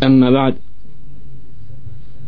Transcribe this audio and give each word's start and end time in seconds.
Amma 0.00 0.30
ba'd 0.30 0.54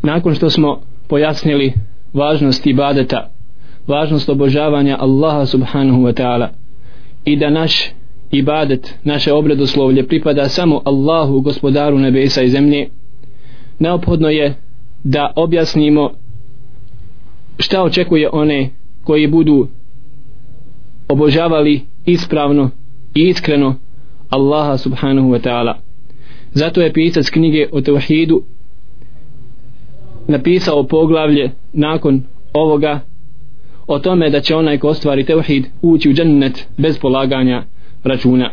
Nakon 0.02 0.34
što 0.34 0.50
smo 0.50 0.80
pojasnili 1.08 1.72
važnost 2.12 2.66
ibadeta, 2.66 3.30
važnost 3.86 4.28
obožavanja 4.28 4.96
Allaha 5.00 5.46
subhanahu 5.46 6.02
wa 6.02 6.22
ta'ala 6.22 6.48
i 7.24 7.36
da 7.36 7.50
naš 7.50 7.90
ibadet, 8.30 8.94
naše 9.04 9.32
obredoslovlje 9.32 10.06
pripada 10.06 10.48
samo 10.48 10.82
Allahu 10.84 11.40
gospodaru 11.40 11.98
nebesa 11.98 12.42
i 12.42 12.50
zemlje, 12.50 12.88
neophodno 13.78 14.28
je 14.28 14.54
da 15.04 15.32
objasnimo 15.36 16.10
šta 17.58 17.82
očekuje 17.82 18.28
one 18.32 18.70
koji 19.04 19.26
budu 19.26 19.68
obožavali 21.08 21.80
ispravno 22.06 22.70
i 23.14 23.28
iskreno 23.28 23.74
Allaha 24.30 24.76
subhanahu 24.76 25.28
wa 25.28 25.40
ta'ala 25.40 25.81
zato 26.54 26.80
je 26.82 26.92
pisac 26.92 27.30
knjige 27.30 27.68
o 27.72 27.80
tevhidu 27.80 28.42
napisao 30.28 30.86
poglavlje 30.86 31.50
nakon 31.72 32.22
ovoga 32.52 33.00
o 33.86 33.98
tome 33.98 34.30
da 34.30 34.40
će 34.40 34.56
onaj 34.56 34.78
ko 34.78 34.88
ostvari 34.88 35.24
tevhid 35.24 35.66
ući 35.82 36.10
u 36.10 36.12
džennet 36.12 36.68
bez 36.76 36.98
polaganja 36.98 37.64
računa. 38.04 38.50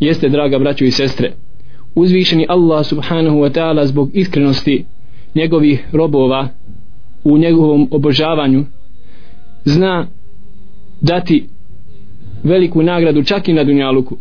Jeste 0.00 0.28
draga 0.28 0.58
braćo 0.58 0.84
i 0.84 0.90
sestre 0.90 1.32
uzvišeni 1.94 2.46
Allah 2.48 2.86
subhanahu 2.86 3.36
wa 3.36 3.50
ta'ala 3.50 3.86
zbog 3.86 4.10
iskrenosti 4.14 4.84
njegovih 5.34 5.88
robova 5.92 6.48
u 7.24 7.38
njegovom 7.38 7.88
obožavanju 7.90 8.64
zna 9.64 10.06
dati 11.00 11.48
veliku 12.44 12.82
nagradu 12.82 13.22
čak 13.22 13.48
i 13.48 13.52
na 13.52 13.64
dunjaluku. 13.64 14.16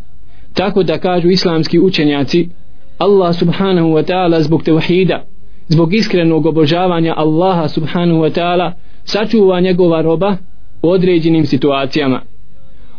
Tako 0.53 0.83
da 0.83 0.97
kažu 0.97 1.29
islamski 1.29 1.79
učenjaci 1.79 2.49
Allah 2.98 3.34
subhanahu 3.34 3.88
wa 3.88 4.02
ta'ala 4.02 4.42
zbog 4.42 4.62
tevhida 4.62 5.24
zbog 5.68 5.94
iskrenog 5.94 6.46
obožavanja 6.46 7.14
Allaha 7.16 7.68
subhanahu 7.68 8.20
wa 8.20 8.30
ta'ala 8.30 8.72
sačuva 9.04 9.60
njegova 9.60 10.02
roba 10.02 10.36
u 10.82 10.90
određenim 10.90 11.46
situacijama 11.46 12.20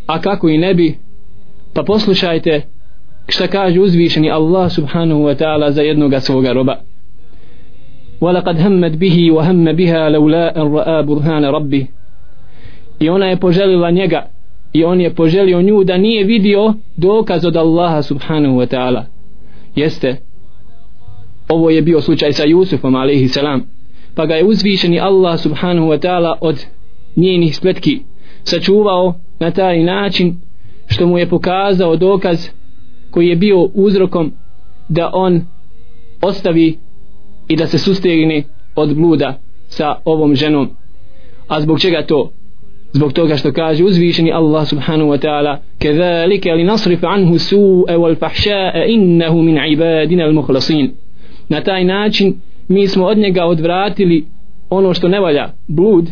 a 0.08 0.22
kako 0.22 0.50
i 0.50 0.58
ne 0.58 0.73
bi 0.73 0.97
pa 1.73 1.83
poslušajte 1.83 2.61
šta 3.27 3.47
kaže 3.47 3.80
uzvišeni 3.80 4.31
Allah 4.31 4.72
subhanahu 4.72 5.22
wa 5.22 5.36
ta'ala 5.36 5.72
za 5.72 5.81
jednoga 5.81 6.19
svoga 6.19 6.53
roba 6.53 6.75
ولقد 8.22 8.59
همت 8.59 8.91
به 8.97 9.31
وهم 9.31 9.72
بها 9.72 10.09
لولا 10.09 10.61
أن 10.61 10.73
رأى 10.73 11.03
برهان 11.03 11.45
ربه 11.45 11.88
i 13.00 13.09
ona 13.09 13.25
je 13.25 13.38
poželila 13.38 13.91
njega 13.91 14.25
i 14.73 14.83
on 14.83 15.02
je 15.02 15.14
poželio 15.14 15.61
nju 15.61 15.83
da 15.83 15.97
nije 15.97 16.23
vidio 16.23 16.73
dokaz 16.97 17.45
od 17.45 17.55
Allaha 17.55 18.02
subhanahu 18.02 18.55
wa 18.55 18.67
ta'ala 18.75 19.03
jeste? 19.77 20.16
Ovo 21.48 21.70
je 21.70 21.82
bio 21.82 22.00
slučaj 22.00 22.32
sa 22.32 22.44
Jusufom 22.44 22.94
alaihi 22.94 23.28
salam. 23.28 23.62
Pa 24.14 24.27
ga 24.27 24.34
je 24.34 24.44
uzvišeni 24.44 25.00
Allah 25.00 25.41
subhanahu 25.41 25.88
wa 25.88 25.98
ta'ala 25.98 26.38
od 26.41 26.64
njenih 27.16 27.56
spletki 27.56 28.00
sačuvao 28.44 29.14
na 29.40 29.51
taj 29.51 29.83
način 29.83 30.36
što 30.86 31.06
mu 31.06 31.18
je 31.18 31.28
pokazao 31.28 31.96
dokaz 31.96 32.48
koji 33.11 33.28
je 33.28 33.36
bio 33.36 33.62
uzrokom 33.74 34.33
da 34.89 35.11
on 35.12 35.45
ostavi 36.22 36.78
i 37.48 37.56
da 37.56 37.67
se 37.67 37.78
sustegne 37.78 38.45
od 38.77 38.96
bluda 38.96 39.39
sa 39.68 39.95
ovom 40.05 40.34
ženom. 40.34 40.70
A 41.48 41.61
zbog 41.61 41.80
čega 41.80 42.02
to? 42.06 42.33
zbog 42.95 43.14
toga 43.14 43.37
što 43.37 43.52
kaže 43.54 43.83
uzvišeni 43.83 44.32
Allah 44.32 44.67
subhanahu 44.67 45.09
wa 45.09 45.17
ta'ala 45.17 45.58
كذلك 45.80 46.48
لنصرف 46.48 47.05
عنه 47.05 47.33
السوء 47.33 47.95
والفحشاء 47.95 48.93
إنه 48.95 49.42
من 49.42 49.58
عبادنا 49.58 50.26
المخلصين 50.26 50.92
na 51.49 51.61
taj 51.61 51.83
način 51.83 52.36
mi 52.67 52.87
smo 52.87 53.05
od 53.05 53.17
njega 53.17 53.45
odvratili 53.45 54.26
ono 54.70 54.93
što 54.93 55.08
ne 55.08 55.20
valja 55.20 55.49
blud 55.67 56.09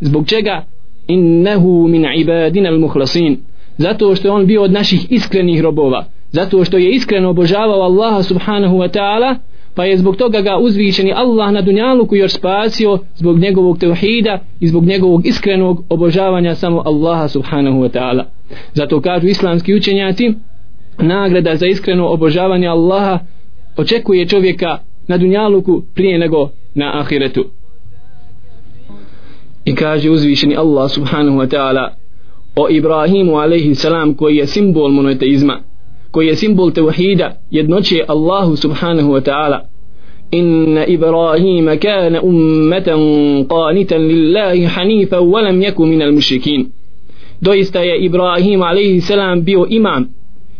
zbog 0.00 0.26
čega 0.26 0.64
innehu 1.08 1.88
min 1.88 2.06
ibadina 2.16 2.70
al-mukhlasin 2.70 3.36
zato 3.76 4.14
što 4.14 4.28
je 4.28 4.32
on 4.32 4.46
bio 4.46 4.62
od 4.62 4.72
naših 4.72 5.06
iskrenih 5.12 5.60
robova 5.60 6.04
zato 6.30 6.64
što 6.64 6.78
je 6.78 6.90
iskreno 6.90 7.30
obožavao 7.30 7.82
Allaha 7.82 8.22
subhanahu 8.22 8.76
wa 8.76 8.98
ta'ala 8.98 9.36
pa 9.77 9.85
je 9.85 9.97
zbog 9.97 10.15
toga 10.15 10.41
ga 10.41 10.57
uzvišeni 10.57 11.13
Allah 11.15 11.51
na 11.51 11.61
dunjaluku 11.61 12.15
još 12.15 12.33
spasio 12.33 12.99
zbog 13.15 13.39
njegovog 13.39 13.77
tevhida 13.77 14.39
i 14.59 14.67
zbog 14.67 14.85
njegovog 14.85 15.25
iskrenog 15.25 15.83
obožavanja 15.89 16.55
samo 16.55 16.83
Allaha 16.85 17.27
subhanahu 17.27 17.79
wa 17.79 17.89
ta'ala. 17.89 18.23
Zato 18.73 19.01
kažu 19.01 19.27
islamski 19.27 19.75
učenjaci 19.75 20.33
nagrada 20.99 21.55
za 21.55 21.67
iskreno 21.67 22.07
obožavanje 22.07 22.67
Allaha 22.67 23.19
očekuje 23.77 24.27
čovjeka 24.27 24.77
na 25.07 25.17
dunjaluku 25.17 25.83
prije 25.95 26.17
nego 26.17 26.49
na 26.75 26.99
ahiretu. 26.99 27.45
I 29.65 29.75
kaže 29.75 30.09
uzvišeni 30.09 30.55
Allah 30.55 30.91
subhanahu 30.91 31.37
wa 31.37 31.47
ta'ala 31.47 31.89
o 32.55 32.69
Ibrahimu 32.69 33.35
alaihi 33.35 33.75
salam 33.75 34.13
koji 34.13 34.35
je 34.35 34.47
simbol 34.47 34.91
monoteizma 34.91 35.59
koji 36.16 36.26
je 36.26 36.36
simbol 36.36 36.70
tevhida 36.70 37.36
jednoće 37.50 38.04
Allahu 38.08 38.56
subhanahu 38.56 39.12
wa 39.12 39.20
ta'ala 39.20 39.72
إن 40.34 40.78
إبراهيم 40.78 41.74
كان 41.74 42.16
أمة 42.16 42.88
قانتا 43.48 43.94
لله 43.94 44.68
حنيفا 44.68 45.18
ولم 45.18 45.62
يكن 45.62 45.88
من 45.88 46.02
المشركين 46.02 46.70
doista 47.40 47.80
je 47.80 48.04
Ibrahim 48.04 48.62
alaihi 48.62 49.00
salam 49.00 49.44
bio 49.44 49.66
imam 49.68 50.08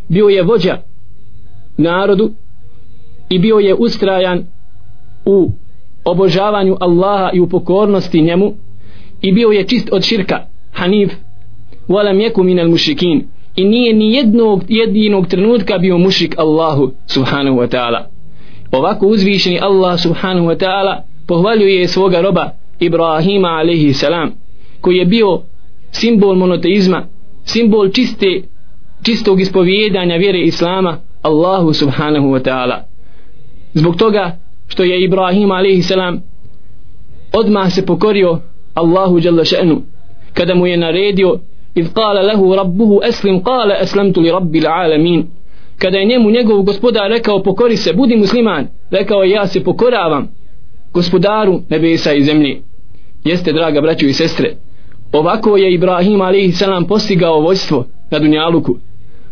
bio 0.09 0.29
je 0.29 0.43
vođa 0.43 0.79
narodu 1.77 2.31
i 3.31 3.39
bio 3.39 3.59
je 3.59 3.75
ustrajan 3.75 4.45
u 5.27 5.51
obožavanju 6.05 6.77
Allaha 6.81 7.31
i 7.35 7.41
u 7.41 7.49
pokornosti 7.49 8.23
njemu 8.23 8.55
i 9.23 9.33
bio 9.33 9.49
je 9.49 9.65
čist 9.65 9.89
od 9.93 10.03
širka 10.03 10.47
hanif 10.73 11.13
walam 11.89 12.31
yaku 12.31 12.43
min 12.43 12.61
al 12.61 12.69
mushrikin 12.69 13.29
i 13.58 13.66
nije 13.66 13.94
ni 13.94 14.14
jednog 14.14 14.64
jedinog 14.68 15.28
trenutka 15.28 15.78
bio 15.78 15.98
mušik 15.98 16.36
Allahu 16.38 16.92
subhanahu 17.08 17.58
wa 17.58 17.68
ta'ala. 17.68 18.00
Ovako 18.72 19.08
uzvišeni 19.08 19.60
Allah 19.62 20.00
subhanahu 20.00 20.48
wa 20.48 20.58
ta'ala 20.58 21.02
pohvaljuje 21.28 21.88
svoga 21.88 22.22
roba 22.22 22.50
Ibrahima 22.80 23.48
alaihi 23.48 23.94
salam 23.94 24.32
koji 24.82 24.98
je 24.98 25.06
bio 25.06 25.42
simbol 25.92 26.36
monoteizma 26.36 27.08
simbol 27.44 27.90
čiste 27.90 28.42
čistog 29.04 29.42
ispovjedanja 29.42 30.16
vjere 30.16 30.42
Islama 30.42 30.98
Allahu 31.22 31.74
subhanahu 31.74 32.28
wa 32.28 32.42
ta'ala. 32.42 32.78
Zbog 33.74 33.96
toga 33.96 34.38
što 34.68 34.84
je 34.84 35.04
Ibrahim 35.04 35.52
alaihi 35.52 35.82
salam 35.82 36.22
odmah 37.34 37.74
se 37.74 37.86
pokorio 37.86 38.40
Allahu 38.74 39.20
jalla 39.20 39.44
še'nu 39.44 39.82
kada 40.34 40.56
mu 40.56 40.68
je 40.68 40.78
naredio 40.78 41.40
إذ 41.77 41.89
قال 41.93 42.27
له 42.27 42.57
ربه 42.57 43.09
أسلم 43.09 43.39
قال 43.39 43.73
أسلمت 43.73 44.19
لرب 44.19 44.57
العالمين 44.57 45.27
kada 45.79 45.99
je 45.99 46.05
njemu 46.05 46.31
njegov 46.31 46.63
gospodar 46.63 47.11
rekao 47.11 47.43
pokori 47.43 47.77
se, 47.77 47.93
budi 47.93 48.17
musliman 48.17 48.67
rekao 48.91 49.25
ja 49.25 49.47
se 49.47 49.65
pokoravam 49.65 50.29
gospodaru 50.93 51.61
nebesa 51.69 52.13
i 52.13 52.23
zemlje 52.23 52.61
jeste 53.25 53.53
draga 53.53 53.81
braćo 53.81 54.07
i 54.07 54.13
sestre 54.13 54.57
ovako 55.13 55.57
je 55.57 55.75
Ibrahim 55.75 56.21
alaihi 56.21 56.53
salam 56.53 56.87
postigao 56.87 57.41
vojstvo 57.41 57.87
na 58.11 58.19
Dunjaluku 58.19 58.77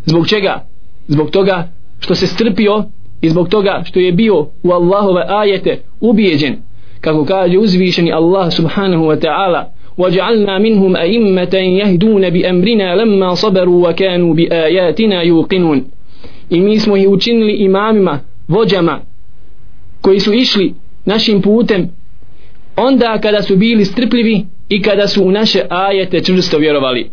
zbog 0.04 0.28
čega? 0.28 0.66
zbog 1.08 1.30
toga 1.30 1.68
što 2.00 2.14
se 2.14 2.26
strpio 2.26 2.84
i 3.20 3.28
zbog 3.28 3.48
toga 3.48 3.82
što 3.84 4.00
je 4.00 4.12
bio 4.12 4.46
u 4.62 4.72
Allahove 4.72 5.24
ajete 5.28 5.82
ubijeđen 6.00 6.56
kako 7.00 7.24
kaže 7.24 7.58
uzvišeni 7.58 8.12
Allah 8.12 8.52
subhanahu 8.52 9.04
wa 9.04 9.20
ta'ala 9.20 9.64
وجعلنا 9.98 10.58
منهم 10.58 10.96
أئمة 10.96 11.54
يهدون 11.54 12.30
بأمرنا 12.30 12.96
لما 12.96 13.34
صبروا 13.34 13.88
وكانوا 13.88 14.34
بآياتنا 14.34 15.22
يوقنون 15.22 15.84
i 16.50 16.60
mi 16.60 16.78
smo 16.78 16.96
ih 16.96 17.08
učinili 17.08 17.52
imamima, 17.52 18.20
vođama 18.48 19.00
koji 20.00 20.20
su 20.20 20.32
išli 20.32 20.74
našim 21.04 21.42
putem 21.42 21.88
onda 22.76 23.18
kada 23.22 23.42
su 23.42 23.56
bili 23.56 23.84
strpljivi 23.84 24.44
i 24.68 24.82
kada 24.82 25.08
su 25.08 25.24
u 25.24 25.30
naše 25.30 25.60
ajete 25.70 26.20
čvrsto 26.20 26.58
vjerovali 26.58 27.10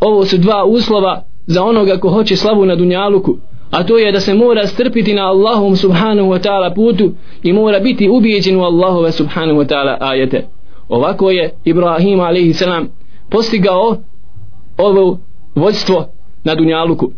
ovo 0.00 0.24
su 0.24 0.38
dva 0.38 0.64
uslova 0.64 1.22
za 1.46 1.62
onoga 1.64 1.96
ko 1.96 2.08
hoće 2.08 2.36
slavu 2.36 2.66
na 2.66 2.76
dunjaluku 2.76 3.36
a 3.70 3.84
to 3.84 3.98
je 3.98 4.12
da 4.12 4.20
se 4.20 4.34
mora 4.34 4.66
strpiti 4.66 5.14
na 5.14 5.26
Allahom 5.26 5.76
subhanahu 5.76 6.28
wa 6.28 6.48
ta'ala 6.48 6.74
putu 6.74 7.12
i 7.42 7.52
mora 7.52 7.80
biti 7.80 8.08
ubijeđen 8.08 8.56
u 8.56 8.62
Allahove 8.62 9.12
subhanahu 9.12 9.60
wa 9.60 9.66
ta'ala 9.68 9.96
ajete 10.00 10.46
ovako 10.91 11.31
je 11.31 11.53
Ibrahim 11.65 12.19
a.s. 12.19 12.63
postigao 13.29 13.97
ovo 14.77 15.19
vojstvo 15.55 16.07
na 16.43 16.55
Dunjaluku 16.55 17.11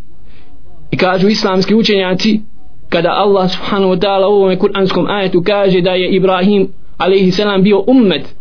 i 0.91 0.97
kažu 0.97 1.27
islamski 1.27 1.75
učenjaci 1.75 2.39
kada 2.89 3.09
Allah 3.09 3.51
subhanahu 3.51 3.93
wa 3.93 3.99
ta'ala 3.99 4.27
u 4.27 4.33
ovom 4.33 4.57
kuranskom 4.57 5.05
ajetu 5.07 5.43
kaže 5.45 5.81
da 5.81 5.91
je 5.91 6.15
Ibrahim 6.15 6.67
a.s. 6.97 7.39
bio 7.63 7.83
ummet 7.87 8.35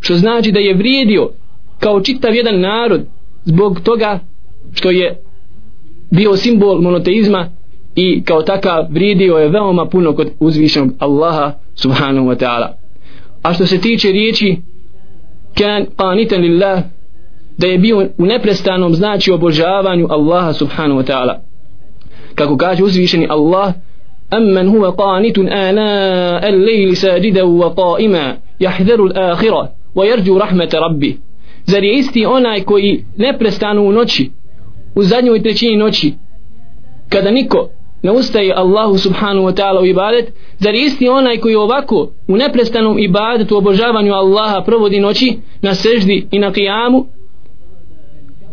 što 0.00 0.14
znači 0.14 0.52
da 0.52 0.60
je 0.60 0.74
vrijedio 0.74 1.30
kao 1.78 2.00
čitav 2.00 2.34
jedan 2.34 2.60
narod 2.60 3.06
zbog 3.44 3.80
toga 3.80 4.18
što 4.72 4.90
je 4.90 5.22
bio 6.10 6.36
simbol 6.36 6.80
monoteizma 6.80 7.48
i 7.94 8.22
kao 8.24 8.42
takav 8.42 8.86
vrijedio 8.90 9.36
je 9.36 9.48
veoma 9.48 9.86
puno 9.86 10.14
kod 10.14 10.30
uzvišenog 10.40 10.90
Allaha 10.98 11.52
subhanahu 11.74 12.26
wa 12.26 12.36
ta'ala 12.36 12.66
a 13.42 13.54
što 13.54 13.66
se 13.66 13.80
tiče 13.80 14.08
riječi 14.08 14.56
kan 15.58 15.86
qanitan 15.96 16.40
lillah 16.40 16.82
da 17.58 17.66
je 17.66 17.78
bio 17.78 18.08
u 18.18 18.26
neprestanom 18.26 18.94
znači 18.94 19.32
obožavanju 19.32 20.06
Allaha 20.10 20.52
subhanahu 20.52 21.00
wa 21.00 21.06
ta'ala. 21.12 21.38
Kako 22.34 22.56
kaže 22.56 22.84
uzvišeni 22.84 23.26
Allah 23.30 23.72
amman 24.30 24.68
huwa 24.68 24.96
qanitun 24.96 25.52
ana 25.52 26.40
al-layli 26.42 26.94
sajidan 26.94 27.46
wa 27.46 27.74
qa'ima 27.74 28.34
yahdharu 28.58 29.08
al-akhirah 29.08 29.68
wa 29.94 30.06
yarju 30.06 30.38
rahmat 30.38 30.74
rabbi. 30.74 31.16
Zar 31.66 31.84
je 31.84 31.98
isti 31.98 32.26
onaj 32.26 32.60
koji 32.60 33.04
neprestano 33.16 33.82
u 33.82 33.92
noći 33.92 34.30
u 34.94 35.02
zadnjoj 35.02 35.42
trećini 35.42 35.76
noći 35.76 36.14
kada 37.08 37.30
niko 37.30 37.68
ne 38.02 38.10
ustaje 38.10 38.52
Allahu 38.56 38.98
subhanahu 38.98 39.46
wa 39.46 39.54
ta'ala 39.54 39.80
u 39.80 39.86
ibadet. 39.86 40.32
Zar 40.58 40.74
isti 40.74 41.08
onaj 41.08 41.36
koji 41.36 41.54
ovako 41.54 42.08
u 42.28 42.36
neprestanom 42.36 42.98
ibadetu 42.98 43.56
obožavanju 43.56 44.12
Allaha 44.12 44.60
provodi 44.60 45.00
noći 45.00 45.36
na 45.62 45.74
seždi 45.74 46.26
i 46.30 46.38
na 46.38 46.52
kijamu 46.52 47.06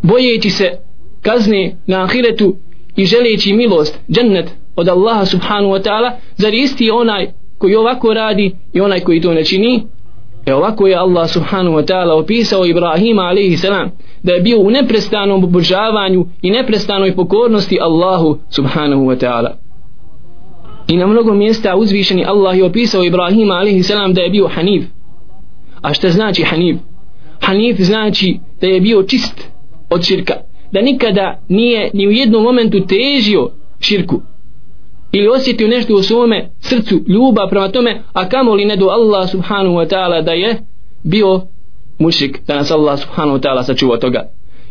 bojeći 0.01 0.49
se 0.49 0.71
kazne 1.21 1.75
na 1.87 2.03
ahiretu 2.03 2.55
i 2.95 3.05
želeći 3.05 3.53
milost 3.53 3.99
džennet 4.11 4.49
od 4.75 4.89
Allaha 4.89 5.25
subhanahu 5.25 5.73
wa 5.73 5.83
ta'ala 5.83 6.11
zar 6.35 6.53
isti 6.53 6.91
onaj 6.91 7.27
koji 7.57 7.75
ovako 7.75 8.13
radi 8.13 8.55
i 8.73 8.81
onaj 8.81 8.99
koji 8.99 9.21
to 9.21 9.33
ne 9.33 9.43
čini? 9.45 9.83
E 10.49 10.53
ovako 10.53 10.87
je 10.87 10.95
Allah 10.95 11.29
subhanahu 11.29 11.75
wa 11.77 11.85
ta'ala 11.85 12.13
opisao 12.13 12.65
Ibrahima 12.65 13.21
alaihi 13.21 13.57
salam 13.57 13.91
da 14.23 14.33
je 14.33 14.41
bio 14.41 14.59
u 14.59 14.69
neprestanom 14.69 15.43
obožavanju 15.43 16.25
i 16.41 16.51
neprestanoj 16.51 17.15
pokornosti 17.15 17.79
Allahu 17.81 18.37
subhanahu 18.49 19.03
wa 19.05 19.17
ta'ala. 19.17 19.51
I 20.87 20.97
na 20.97 21.07
mnogo 21.07 21.33
mjesta 21.33 21.75
uzvišeni 21.75 22.25
Allah 22.25 22.57
je 22.57 22.65
opisao 22.65 23.03
Ibrahima 23.03 23.53
alaihi 23.53 23.83
salam 23.83 24.13
da 24.13 24.21
je 24.21 24.29
bio 24.29 24.47
hanif. 24.47 24.83
A 25.81 25.93
šta 25.93 26.09
znači 26.09 26.43
hanif? 26.43 26.77
Hanif 27.41 27.79
znači 27.79 28.39
da 28.61 28.67
je 28.67 28.81
bio 28.81 29.03
čist 29.03 29.51
od 29.89 30.03
širka. 30.03 30.33
Da 30.71 30.81
nikada 30.81 31.39
nije 31.49 31.89
ni 31.93 32.07
u 32.07 32.11
jednom 32.11 32.43
momentu 32.43 32.79
težio 32.87 33.49
širku 33.79 34.21
ili 35.11 35.27
osjetio 35.27 35.67
nešto 35.67 35.95
u 35.95 36.03
svome 36.03 36.49
srcu 36.59 37.01
ljubav 37.07 37.49
prema 37.49 37.71
tome 37.71 38.01
a 38.13 38.29
kamo 38.29 38.55
li 38.55 38.65
ne 38.65 38.75
do 38.75 38.85
Allah 38.85 39.29
subhanahu 39.29 39.75
wa 39.75 39.87
ta'ala 39.89 40.21
da 40.21 40.31
je 40.31 40.57
bio 41.03 41.41
mušik 41.99 42.39
da 42.47 42.55
nas 42.55 42.71
Allah 42.71 42.99
subhanahu 42.99 43.37
wa 43.37 43.41
ta'ala 43.41 43.63
sačuva 43.63 43.97
toga. 43.97 44.29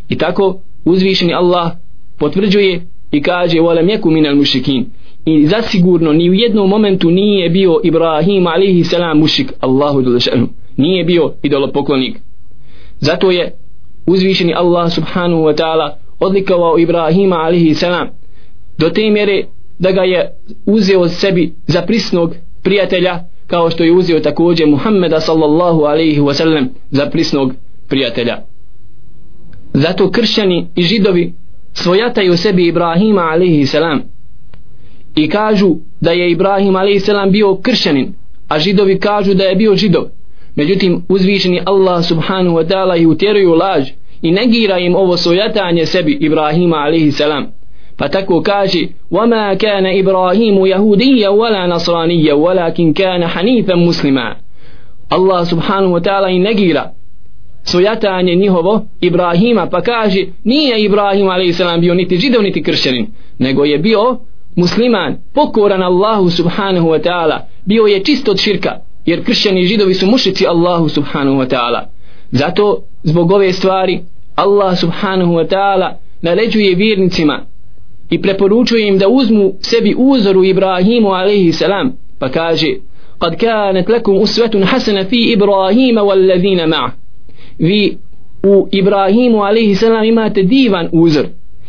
I 0.08 0.19
tako 0.19 0.61
uzvišeni 0.85 1.35
Allah 1.35 1.73
potvrđuje 2.19 2.87
i 3.12 3.23
kaže 3.23 3.61
volem 3.61 3.88
jeku 3.88 4.11
minal 4.11 4.37
mušikin 4.37 4.87
i 5.25 5.46
zasigurno 5.46 6.12
ni 6.12 6.31
u 6.31 6.35
jednom 6.35 6.69
momentu 6.69 7.11
nije 7.11 7.50
bio 7.50 7.81
Ibrahim 7.85 8.46
alihi 8.46 8.85
salam 8.85 9.19
mušik 9.19 9.52
Allahu 9.61 10.02
dolašanu 10.02 10.49
nije 10.76 11.05
bio 11.05 11.32
idolopoklonik 11.43 12.17
zato 13.00 13.31
je 13.31 13.56
uzvišeni 14.06 14.55
Allah 14.55 14.93
subhanahu 14.93 15.43
wa 15.43 15.56
ta'ala 15.56 15.90
odlikovao 16.20 16.79
Ibrahima 16.79 17.37
alihi 17.37 17.75
salam 17.75 18.08
do 18.79 18.90
te 18.90 19.11
mjere 19.11 19.44
da 19.79 19.93
ga 19.93 20.03
je 20.03 20.33
uzeo 20.67 21.09
sebi 21.09 21.55
za 21.67 21.83
prisnog 21.83 22.35
prijatelja 22.63 23.25
kao 23.47 23.71
što 23.71 23.85
je 23.85 23.93
uzeo 23.93 24.21
također 24.21 24.67
Muhammeda 24.67 25.21
sallallahu 25.21 25.83
alaihi 25.83 26.21
wasallam 26.21 26.67
za 26.91 27.07
prisnog 27.07 27.53
prijatelja. 27.89 28.39
Zato 29.73 30.11
kršćani 30.11 30.67
i 30.77 30.83
židovi 30.83 31.35
svojataju 31.73 32.37
sebi 32.37 32.67
Ibrahima 32.67 33.21
alaihi 33.21 33.67
salam 33.67 34.03
i 35.17 35.29
kažu 35.29 35.77
da 36.01 36.11
je 36.11 36.31
Ibrahim 36.31 36.77
alaihi 36.77 37.01
salam 37.01 37.31
bio 37.31 37.57
kršćanin 37.57 38.15
a 38.49 38.59
židovi 38.59 38.99
kažu 38.99 39.35
da 39.35 39.45
je 39.45 39.57
bio 39.57 39.77
židov. 39.77 40.05
Međutim 40.57 41.03
uzvišeni 41.09 41.63
Allah 41.65 42.05
subhanahu 42.05 42.57
wa 42.57 42.69
ta'ala 42.69 43.03
i 43.03 43.07
utjeruju 43.07 43.55
laž 43.55 43.89
i 44.23 44.31
negira 44.31 44.79
im 44.79 44.95
ovo 44.97 45.17
svojatanje 45.17 45.87
sebi 45.87 46.19
Ibrahima 46.21 46.77
alaihi 46.77 47.13
salam. 47.13 47.47
pa 47.98 48.10
tako 48.10 48.42
kaže 48.42 48.88
وَمَا 49.12 49.54
كَانَ 49.54 49.86
إِبْرَاهِيمُ 49.86 50.66
يَهُودِيًّا 50.66 51.30
وَلَا 51.30 51.68
نَصْرَانِيًّا 51.68 52.34
وَلَكِنْ 52.34 52.94
كَانَ 52.94 53.28
حَنِيفًا 53.28 53.75
مُسْلِمًا 53.75 54.36
Allah 55.10 55.46
subhanahu 55.46 55.94
wa 55.94 56.02
ta'ala 56.02 56.30
i 56.30 56.40
negira 56.40 56.92
svojatanje 57.64 58.36
njihovo 58.36 58.81
Ibrahima 59.02 59.70
pa 59.70 59.81
kaže 59.81 60.25
nije 60.44 60.84
Ibrahim 60.84 61.30
a.s. 61.30 61.62
bio 61.80 61.94
niti 61.94 62.18
židov 62.18 62.44
niti 62.44 62.64
kršćanin 62.64 63.08
nego 63.40 63.66
je 63.66 63.78
bio 63.78 64.20
musliman 64.56 65.18
pokoran 65.34 65.84
Allahu 65.84 66.30
subhanahu 66.30 66.88
wa 66.88 67.02
ta'ala 67.04 67.40
bio 67.66 67.84
je 67.84 68.04
čist 68.04 68.30
od 68.30 68.40
širka 68.40 68.80
jer 69.06 69.25
kršćani 69.25 69.62
i 69.62 69.66
židovi 69.66 69.94
su 69.94 70.08
mušici 70.08 70.48
Allahu 70.48 70.90
subhanahu 70.90 71.38
wa 71.38 71.48
ta'ala 71.48 71.81
zato 72.31 72.84
zbog 73.04 73.31
ove 73.31 73.54
stvari 73.54 74.02
Allah 74.36 74.80
subhanahu 74.80 75.34
wa 75.34 75.48
ta'ala 75.48 75.94
naređuje 76.22 76.75
vjernicima 76.75 77.46
i 78.11 78.23
preporučuje 78.23 78.89
im 78.89 78.99
da 78.99 79.09
uzmu 79.09 79.53
sebi 79.61 79.95
uzoru 79.99 80.45
Ibrahimu 80.45 81.09
alaihi 81.09 81.53
salam. 81.53 81.93
Pa 82.19 82.29
kaže 82.29 82.67
kad 83.19 83.37
kanet 83.41 83.89
lekum 83.89 84.17
usvetun 84.17 84.63
hasana 84.63 85.05
fi 85.05 85.33
Ibrahima 85.33 86.03
wallazina 86.03 86.67
ma' 86.67 86.91
vi 87.59 87.99
u 88.43 88.69
Ibrahimu 88.73 89.43
alaihi 89.43 89.75
salam 89.75 90.05
imate 90.05 90.43
divan 90.43 90.89
uzor. 90.93 91.27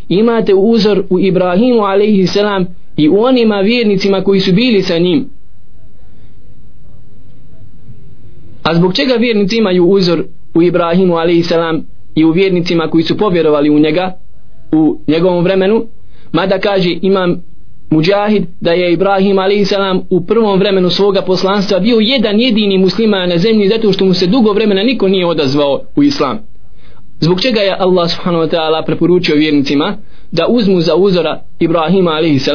Imate 0.09 0.53
uzor 0.53 1.03
u 1.09 1.19
Ibrahimu 1.19 1.81
alaihi 1.81 2.27
salam 2.27 2.65
i 2.97 3.09
u 3.09 3.21
onima 3.21 3.61
vjernicima 3.61 4.23
koji 4.23 4.39
su 4.39 4.53
bili 4.53 4.81
sa 4.81 4.97
njim. 4.97 5.29
A 8.63 8.75
zbog 8.75 8.93
čega 8.95 9.13
vjernici 9.13 9.57
imaju 9.57 9.85
uzor 9.85 10.23
u 10.53 10.61
Ibrahimu 10.61 11.15
alaihi 11.15 11.43
salam 11.43 11.85
i 12.15 12.25
u 12.25 12.31
vjernicima 12.31 12.87
koji 12.87 13.03
su 13.03 13.17
povjerovali 13.17 13.69
u 13.69 13.79
njega 13.79 14.19
u 14.71 14.99
njegovom 15.07 15.43
vremenu? 15.43 15.85
mada 16.32 16.58
kaže 16.58 16.98
imam 17.02 17.42
Mujahid 17.90 18.44
da 18.60 18.72
je 18.72 18.92
Ibrahim 18.92 19.38
a.s. 19.38 19.72
u 20.10 20.26
prvom 20.26 20.58
vremenu 20.58 20.90
svoga 20.90 21.22
poslanstva 21.22 21.78
bio 21.78 21.96
jedan 22.00 22.40
jedini 22.40 22.78
musliman 22.78 23.28
na 23.28 23.38
zemlji 23.38 23.68
zato 23.68 23.92
što 23.92 24.04
mu 24.04 24.14
se 24.14 24.26
dugo 24.26 24.52
vremena 24.52 24.82
niko 24.82 25.08
nije 25.08 25.26
odazvao 25.26 25.80
u 25.96 26.02
islam 26.02 26.38
zbog 27.20 27.40
čega 27.40 27.60
je 27.60 27.76
Allah 27.78 28.10
subhanahu 28.10 28.44
wa 28.44 28.50
ta'ala 28.50 28.84
preporučio 28.86 29.36
vjernicima 29.36 29.96
da 30.32 30.46
uzmu 30.48 30.80
za 30.80 30.94
uzora 30.94 31.40
Ibrahima 31.58 32.10
a.s. 32.10 32.48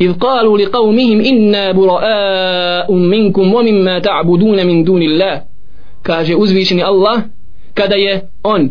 إذ 0.00 0.12
قالوا 0.12 0.58
لقومهم 0.58 1.20
إنا 1.20 1.72
براء 1.72 2.92
منكم 2.92 3.54
ومما 3.54 3.98
تعبدون 3.98 4.66
من 4.66 4.84
دون 4.84 5.02
الله 5.02 5.42
kaže 6.02 6.34
uzvišeni 6.36 6.82
Allah 6.82 7.22
kada 7.74 7.94
je 7.94 8.28
on 8.42 8.70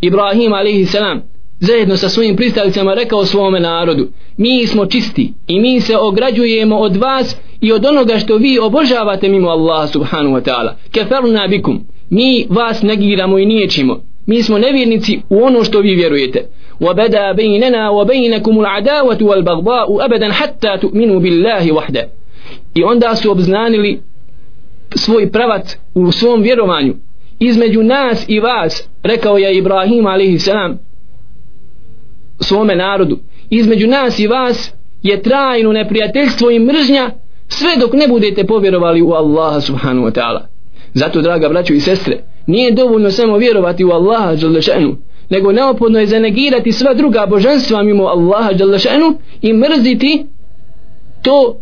Ibrahim 0.00 0.52
alaihi 0.52 0.86
salam 0.86 1.22
zajedno 1.60 1.96
sa 1.96 2.08
svojim 2.08 2.36
pristalicama 2.36 2.94
rekao 2.94 3.24
svome 3.24 3.60
narodu 3.60 4.08
mi 4.36 4.66
smo 4.66 4.86
čisti 4.86 5.32
i 5.46 5.60
mi 5.60 5.80
se 5.80 5.96
ograđujemo 5.96 6.76
od 6.76 6.96
vas 6.96 7.36
i 7.60 7.72
od 7.72 7.86
onoga 7.86 8.18
što 8.18 8.36
vi 8.36 8.58
obožavate 8.58 9.28
mimo 9.28 9.48
Allaha 9.48 9.86
subhanu 9.86 10.30
wa 10.30 10.42
ta'ala 10.42 10.72
keferna 10.90 11.46
bikum 11.46 11.80
mi 12.10 12.46
vas 12.50 12.82
negiramo 12.82 13.38
i 13.38 13.46
niječimo 13.46 14.00
mi 14.26 14.42
smo 14.42 14.58
nevjernici 14.58 15.20
u 15.28 15.44
ono 15.44 15.64
što 15.64 15.80
vi 15.80 15.94
vjerujete 15.94 16.48
وبدا 16.80 17.32
بيننا 17.32 17.90
وبينكم 17.90 18.60
العداوة 18.60 19.18
والبغضاء 19.20 20.04
أبدا 20.04 20.32
حتى 20.32 20.76
تؤمنوا 20.76 21.20
بالله 21.20 21.72
وحده 21.72 22.08
i 22.74 22.82
onda 22.84 23.16
su 23.16 23.30
obznanili 23.30 24.00
svoj 24.94 25.30
pravac 25.32 25.78
u 25.94 26.12
svom 26.12 26.42
vjerovanju 26.42 26.94
između 27.38 27.82
nas 27.82 28.24
i 28.28 28.40
vas 28.40 28.88
rekao 29.02 29.38
je 29.38 29.56
Ibrahim 29.56 30.06
alaihi 30.06 30.38
salam 30.38 30.78
svome 32.39 32.75
narodu. 32.75 33.17
Između 33.49 33.87
nas 33.87 34.19
i 34.19 34.27
vas 34.27 34.73
je 35.03 35.21
trajno 35.21 35.73
neprijateljstvo 35.73 36.51
i 36.51 36.59
mržnja 36.59 37.11
sve 37.47 37.69
dok 37.79 37.93
ne 37.93 38.07
budete 38.07 38.43
povjerovali 38.43 39.01
u 39.01 39.11
Allaha 39.11 39.61
subhanu 39.61 40.01
wa 40.01 40.11
ta'ala. 40.11 40.39
Zato 40.93 41.21
draga 41.21 41.49
braćo 41.49 41.73
i 41.73 41.79
sestre 41.79 42.23
nije 42.47 42.71
dovoljno 42.71 43.11
samo 43.11 43.37
vjerovati 43.37 43.83
u 43.83 43.91
Allaha 43.91 44.35
želešenu 44.35 44.95
nego 45.29 45.51
neophodno 45.51 45.99
je 45.99 46.07
zanegirati 46.07 46.71
sva 46.71 46.93
druga 46.93 47.25
božanstva 47.25 47.83
mimo 47.83 48.03
Allaha 48.03 48.53
Đalešanu 48.53 49.17
i 49.41 49.53
mrziti 49.53 50.25
to 51.21 51.55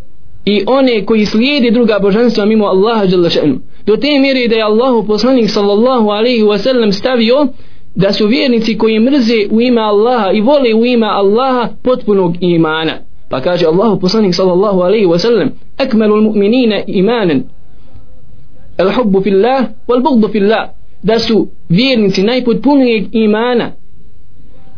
i 0.44 0.64
one 0.66 1.06
koji 1.06 1.26
slijedi 1.26 1.70
druga 1.70 1.98
božanstva 1.98 2.44
mimo 2.44 2.64
Allaha 2.64 3.06
Đalešanu 3.06 3.58
do 3.86 3.96
te 3.96 4.18
mjere 4.18 4.48
da 4.48 4.54
je 4.54 4.62
Allahu 4.62 5.06
poslanik 5.06 5.50
sallallahu 5.50 6.08
alaihi 6.08 6.42
wasallam 6.42 6.92
stavio 6.92 7.46
da 7.94 8.12
su 8.12 8.26
vjernici 8.26 8.78
koji 8.78 9.00
mrze 9.00 9.46
u 9.50 9.60
ime 9.60 9.80
Allaha 9.80 10.30
i 10.32 10.40
vole 10.40 10.74
u 10.74 10.84
ime 10.84 11.06
Allaha 11.06 11.68
potpunog 11.82 12.34
imana. 12.40 12.92
Pa 13.28 13.40
kaže 13.40 13.66
Allahu 13.66 14.00
poslanik 14.00 14.34
sallallahu 14.34 14.80
alaihi 14.80 15.06
wasallam 15.06 15.48
akmalul 15.78 16.22
mu'minina 16.22 16.82
imanan. 16.86 17.42
Al 18.78 18.92
hubbu 18.92 19.20
fillah 19.20 19.66
wal 19.88 20.02
bugdu 20.02 20.28
fillah. 20.28 20.68
Da 21.02 21.18
su 21.18 21.48
vjernici 21.68 22.22
najpotpunijeg 22.22 23.04
imana. 23.12 23.72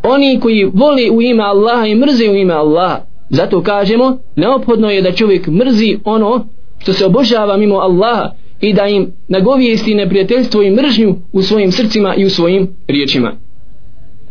Oni 0.02 0.40
koji 0.40 0.64
vole 0.64 1.10
u 1.10 1.22
ime 1.22 1.42
Allaha 1.42 1.86
i 1.86 1.94
mrze 1.94 2.30
u 2.30 2.34
ime 2.34 2.54
Allaha. 2.54 3.00
Zato 3.30 3.62
kažemo 3.62 4.18
neophodno 4.36 4.90
je 4.90 5.02
da 5.02 5.12
čovjek 5.12 5.46
mrzi 5.46 5.98
ono 6.04 6.46
što 6.78 6.92
se 6.92 7.06
obožava 7.06 7.56
mimo 7.56 7.76
Allaha 7.76 8.30
i 8.60 8.72
da 8.72 8.86
im 8.86 9.12
nagovijesti 9.28 9.94
neprijateljstvo 9.94 10.62
i 10.62 10.70
mržnju 10.70 11.16
u 11.32 11.42
svojim 11.42 11.72
srcima 11.72 12.14
i 12.14 12.24
u 12.24 12.30
svojim 12.30 12.68
riječima 12.88 13.32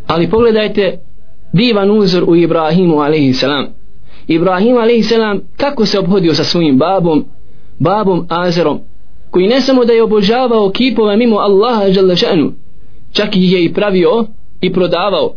ali 0.07 0.29
pogledajte 0.29 0.97
divan 1.53 1.91
uzor 1.91 2.23
u 2.27 2.35
Ibrahimu 2.35 2.99
a.s. 2.99 3.43
Ibrahim 4.27 4.77
a.s. 4.77 5.11
kako 5.57 5.85
se 5.85 5.99
obhodio 5.99 6.33
sa 6.33 6.43
svojim 6.43 6.77
babom 6.77 7.25
babom 7.79 8.25
Azerom 8.29 8.79
koji 9.31 9.47
ne 9.47 9.61
samo 9.61 9.85
da 9.85 9.93
je 9.93 10.03
obožavao 10.03 10.69
kipove 10.69 11.17
mimo 11.17 11.35
Allaha 11.37 11.91
želešanu 11.91 12.51
čak 13.11 13.35
ih 13.35 13.51
je 13.51 13.65
i 13.65 13.73
pravio 13.73 14.25
i 14.61 14.73
prodavao 14.73 15.33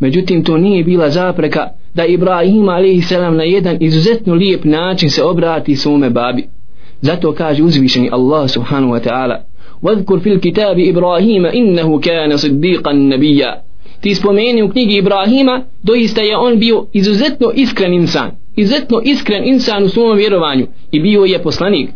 međutim 0.00 0.44
to 0.44 0.56
nije 0.56 0.84
bila 0.84 1.10
zapreka 1.10 1.68
da 1.94 2.04
Ibrahim 2.04 2.68
a.s. 2.68 3.10
na 3.10 3.44
jedan 3.44 3.76
izuzetno 3.80 4.34
lijep 4.34 4.64
način 4.64 5.10
se 5.10 5.24
obrati 5.24 5.76
svome 5.76 6.10
babi 6.10 6.48
zato 7.01 7.33
kaže 7.33 7.63
uzvišeni 7.63 8.09
Allah 8.11 8.49
subhanahu 8.49 8.93
wa 8.93 8.99
ta'ala 8.99 9.43
واذكر 9.83 10.19
في 10.19 10.33
الكتاب 10.33 10.79
إبراهيم 10.79 11.45
إنه 11.45 11.99
كان 11.99 12.37
صديقا 12.37 12.93
نبيا 12.93 13.61
ti 14.01 14.15
spomeni 14.15 14.63
u 14.63 14.69
knjigi 14.69 14.97
Ibrahima 14.97 15.63
doista 15.83 16.21
je 16.21 16.37
on 16.37 16.59
bio 16.59 16.85
izuzetno 16.93 17.51
iskren 17.55 17.93
insan 17.93 18.31
izuzetno 18.55 19.01
iskren 19.03 19.43
insan 19.47 19.83
u 19.83 19.89
svom 19.89 20.17
vjerovanju 20.17 20.67
i 20.91 20.99
bio 20.99 21.25
je 21.25 21.43
poslanik 21.43 21.89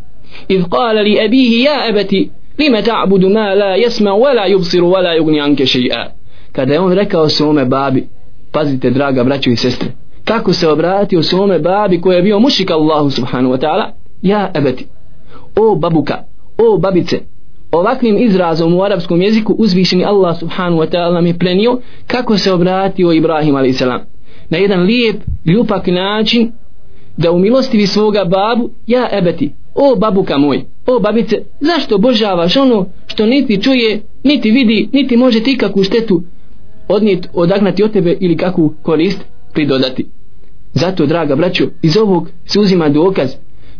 إذ 0.49 0.63
قال 0.63 0.95
لأبيه 0.95 1.63
يا 1.63 1.89
أبتي 1.89 2.29
لما 2.59 2.81
تعبد 2.81 3.25
ما 3.25 3.55
لا 3.55 3.75
يسمع 3.75 4.11
ولا 4.11 4.45
يبصر 4.45 4.83
ولا 4.83 5.13
يغني 5.13 5.41
عنك 5.41 5.63
شيئا 5.63 6.07
kada 6.51 6.73
je 6.73 6.79
on 6.79 6.93
rekao 6.93 7.29
svome 7.29 7.65
babi 7.65 8.07
pazite 8.51 8.89
draga 8.89 9.23
braćo 9.23 9.49
i 9.49 9.55
sestre 9.55 9.89
kako 10.25 10.53
se 10.53 10.67
obratio 10.67 11.23
svome 11.23 11.59
babi 11.59 12.01
koji 12.01 12.15
je 12.15 12.21
bio 12.21 12.39
mušik 12.39 12.71
Allahu 12.71 13.09
subhanahu 13.09 13.53
wa 13.53 13.59
ta'ala 13.59 13.85
ja 14.21 14.51
ebeti 14.55 14.85
o 15.56 15.74
babuka 15.74 16.24
o 16.58 16.78
babice 16.78 17.20
ovakvim 17.72 18.18
izrazom 18.18 18.74
u 18.74 18.82
arapskom 18.82 19.22
jeziku 19.22 19.52
uzvišeni 19.52 20.04
Allah 20.04 20.38
subhanahu 20.38 20.82
wa 20.82 20.90
ta'ala 20.90 21.20
mi 21.20 21.38
plenio 21.38 21.80
kako 22.06 22.38
se 22.38 22.52
obratio 22.52 23.12
Ibrahim 23.12 23.56
a.s. 23.56 23.80
na 24.50 24.58
jedan 24.58 24.80
lijep, 24.80 25.16
ljupak 25.44 25.86
način 25.86 26.52
da 27.16 27.32
u 27.32 27.38
milostivi 27.38 27.86
svoga 27.86 28.24
babu 28.24 28.70
ja 28.86 29.08
ebeti 29.12 29.52
o 29.74 29.96
babuka 29.96 30.38
moj, 30.38 30.64
o 30.86 31.00
babice, 31.00 31.36
zašto 31.60 31.94
obožavaš 31.94 32.56
ono 32.56 32.86
što 33.06 33.26
niti 33.26 33.62
čuje, 33.62 34.02
niti 34.24 34.50
vidi, 34.50 34.88
niti 34.92 35.16
može 35.16 35.42
ti 35.42 35.58
kakvu 35.58 35.82
štetu 35.82 36.22
odnijet, 36.88 37.28
odagnati 37.34 37.82
od 37.82 37.92
tebe 37.92 38.16
ili 38.20 38.36
kakvu 38.36 38.74
korist 38.82 39.24
pridodati. 39.52 40.06
Zato, 40.74 41.06
draga 41.06 41.36
braćo, 41.36 41.64
iz 41.82 41.96
ovog 41.96 42.28
se 42.44 42.60
uzima 42.60 42.88
dokaz 42.88 43.30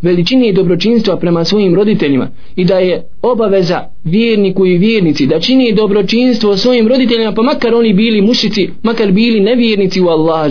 veličine 0.03 0.49
i 0.49 0.53
dobročinstva 0.53 1.17
prema 1.17 1.45
svojim 1.45 1.75
roditeljima 1.75 2.29
i 2.57 2.65
da 2.65 2.79
je 2.79 3.09
obaveza 3.23 3.81
vjerniku 4.05 4.67
i 4.67 4.79
vjernici 4.79 5.27
da 5.27 5.41
čini 5.41 5.73
dobročinstvo 5.73 6.57
svojim 6.57 6.89
roditeljima 6.89 7.33
pa 7.33 7.43
makar 7.43 7.75
oni 7.75 7.93
bili 7.93 8.23
mušici, 8.23 8.69
makar 8.83 9.13
bili 9.13 9.41
nevjernici 9.41 10.01
u 10.01 10.09
Allaha 10.09 10.49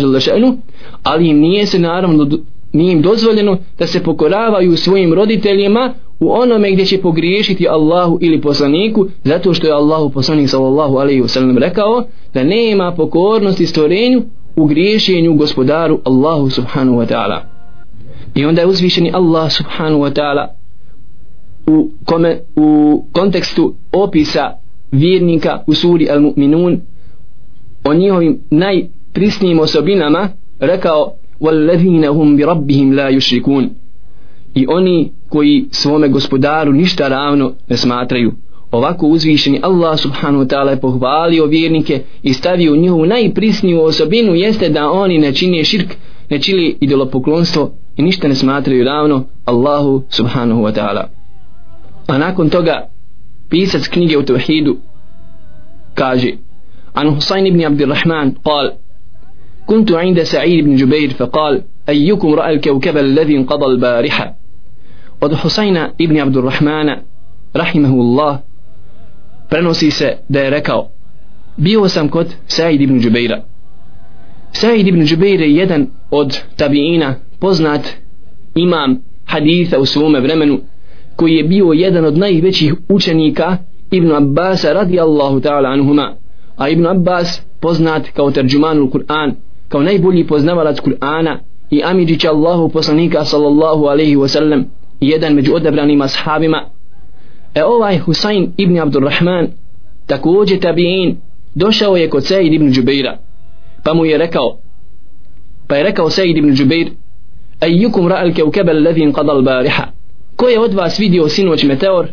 ali 1.03 1.27
im 1.27 1.39
nije 1.39 1.65
se 1.65 1.79
naravno 1.79 2.27
nije 2.73 2.91
im 2.91 3.01
dozvoljeno 3.01 3.57
da 3.79 3.87
se 3.87 4.03
pokoravaju 4.03 4.77
svojim 4.77 5.13
roditeljima 5.13 5.93
u 6.19 6.31
onome 6.31 6.71
gdje 6.71 6.85
će 6.85 6.97
pogriješiti 6.97 7.67
Allahu 7.67 8.17
ili 8.21 8.41
poslaniku 8.41 9.07
zato 9.23 9.53
što 9.53 9.67
je 9.67 9.73
Allahu 9.73 10.09
poslanik 10.09 10.49
sallallahu 10.49 10.97
alaihi 10.97 11.21
wasallam 11.21 11.59
rekao 11.59 12.03
da 12.33 12.43
nema 12.43 12.93
pokornosti 12.97 13.65
stvorenju 13.65 14.21
u 14.55 14.65
griješenju 14.65 15.33
gospodaru 15.33 15.99
Allahu 16.03 16.49
subhanahu 16.49 16.97
wa 16.97 17.07
ta'ala. 17.07 17.54
i 18.34 18.44
onda 18.44 18.60
je 18.60 18.66
uzvišeni 18.66 19.10
Allah 19.14 19.52
subhanahu 19.52 20.02
wa 20.02 20.12
ta'ala 20.12 20.46
u, 21.66 21.90
kome, 22.04 22.40
u 22.56 23.04
kontekstu 23.12 23.74
opisa 23.92 24.52
vjernika 24.92 25.62
u 25.66 25.74
suri 25.74 26.08
Al-Mu'minun 26.10 26.80
o 27.84 27.94
njihovim 27.94 28.40
najprisnijim 28.50 29.58
osobinama 29.58 30.28
rekao 30.60 31.12
والذين 31.40 32.04
هم 32.04 32.36
بربهم 32.36 32.94
لا 32.94 33.08
يشركون 33.08 33.70
i 34.54 34.66
oni 34.68 35.12
koji 35.28 35.66
svome 35.70 36.08
gospodaru 36.08 36.72
ništa 36.72 37.08
ravno 37.08 37.52
ne 37.68 37.76
smatraju 37.76 38.32
ovako 38.70 39.06
uzvišeni 39.06 39.60
Allah 39.62 39.98
subhanahu 39.98 40.44
wa 40.44 40.48
ta'ala 40.48 40.70
je 40.70 40.80
pohvalio 40.80 41.46
vjernike 41.46 42.02
i 42.22 42.32
stavio 42.32 42.76
njihovu 42.76 43.06
najprisniju 43.06 43.82
osobinu 43.82 44.34
jeste 44.34 44.68
da 44.68 44.90
oni 44.90 45.18
ne 45.18 45.34
čine 45.34 45.64
širk 45.64 45.94
ne 46.30 46.40
čili 46.40 46.76
idolopoklonstvo 46.80 47.72
i 47.97 48.01
ništa 48.01 48.27
ne 48.27 48.35
smatraju 48.35 48.83
ravno 48.83 49.23
Allahu 49.45 50.03
subhanahu 50.09 50.61
wa 50.61 50.73
ta'ala 50.73 51.09
a 52.07 52.17
nakon 52.17 52.49
toga 52.49 52.89
pisac 53.49 53.87
knjige 53.87 54.17
u 54.17 54.23
Tawhidu 54.23 54.77
kaže 55.93 56.31
an 56.93 57.07
Husayn 57.15 57.47
ibn 57.47 57.65
Abdirrahman 57.65 58.33
قال 58.43 58.71
كنت 59.65 59.91
عند 59.91 60.23
سعيد 60.23 60.65
بن 60.65 60.75
جبير 60.75 61.09
فقال 61.13 61.63
أيكم 61.89 62.33
رأى 62.33 62.53
الكوكب 62.53 62.97
الذي 62.97 63.37
انقضى 63.37 63.65
البارحة 63.65 64.35
od 65.21 65.33
Husajna 65.33 65.89
ibn 65.97 66.19
Abdurrahmana 66.19 67.01
rahimahullah 67.53 68.39
prenosi 69.49 69.91
se 69.91 70.17
da 70.29 70.39
je 70.39 70.49
rekao 70.49 70.89
bio 71.57 71.89
sam 71.89 72.09
kod 72.09 72.27
Said 72.47 72.81
ibn 72.81 72.99
Jubeira 73.01 73.41
Said 74.51 74.87
ibn 74.87 75.01
Jubeir 75.07 75.41
je 75.41 75.55
jedan 75.55 75.87
od 76.11 76.39
tabiina 76.55 77.15
poznat 77.39 77.81
imam 78.55 78.97
haditha 79.25 79.79
u 79.79 79.85
svome 79.85 80.19
vremenu 80.19 80.59
koji 81.15 81.33
je 81.33 81.43
bio 81.43 81.65
jedan 81.65 82.05
od 82.05 82.17
najvećih 82.17 82.73
učenika 82.89 83.57
Ibn 83.91 84.11
Abbas 84.11 84.63
radijallahu 84.63 85.39
ta'ala 85.39 85.73
anhuma. 85.73 86.15
A 86.57 86.69
Ibn 86.69 86.85
Abbas 86.85 87.41
poznat 87.59 88.07
kao 88.13 88.31
terđumanul 88.31 88.89
Kur'an 88.89 89.31
kao 89.67 89.83
najbolji 89.83 90.27
poznavalac 90.27 90.79
Kur'ana 90.79 91.37
i 91.71 91.81
Amidžić 91.83 92.25
Allahu 92.25 92.69
poslanika 92.69 93.25
sallallahu 93.25 93.85
alaihi 93.85 94.15
wasallam 94.15 94.63
jedan 94.99 95.33
među 95.33 95.55
odabranim 95.55 96.01
ashabima. 96.01 96.69
E 97.55 97.63
ovaj 97.63 97.99
Husayn 97.99 98.49
ibn 98.57 98.79
Abdurrahman 98.79 99.47
također 100.05 100.59
tabi'in 100.59 101.15
došao 101.55 101.97
je 101.97 102.09
kod 102.09 102.25
Sejid 102.25 102.53
ibn 102.53 102.71
Džubeira 102.71 103.17
pa 103.83 103.93
mu 103.93 104.05
je 104.05 104.17
rekao 104.17 104.57
pa 105.67 105.75
je 105.75 105.83
rekao 105.83 106.09
Sejid 106.09 106.37
ibn 106.37 106.55
Džubeir 106.55 106.89
أيكم 107.63 108.07
رأى 108.07 108.23
الكوكب 108.23 108.69
الذي 108.69 109.03
انقضى 109.03 109.31
البارحة؟ 109.31 109.93
كوي 110.37 110.57
ود 110.57 110.75
باس 110.75 110.97
فيديو 110.97 111.27
سينوش 111.27 111.65
متاور 111.65 112.09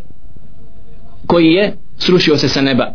كوي 1.26 1.74
سروشيو 1.98 2.36
سسنبا 2.36 2.94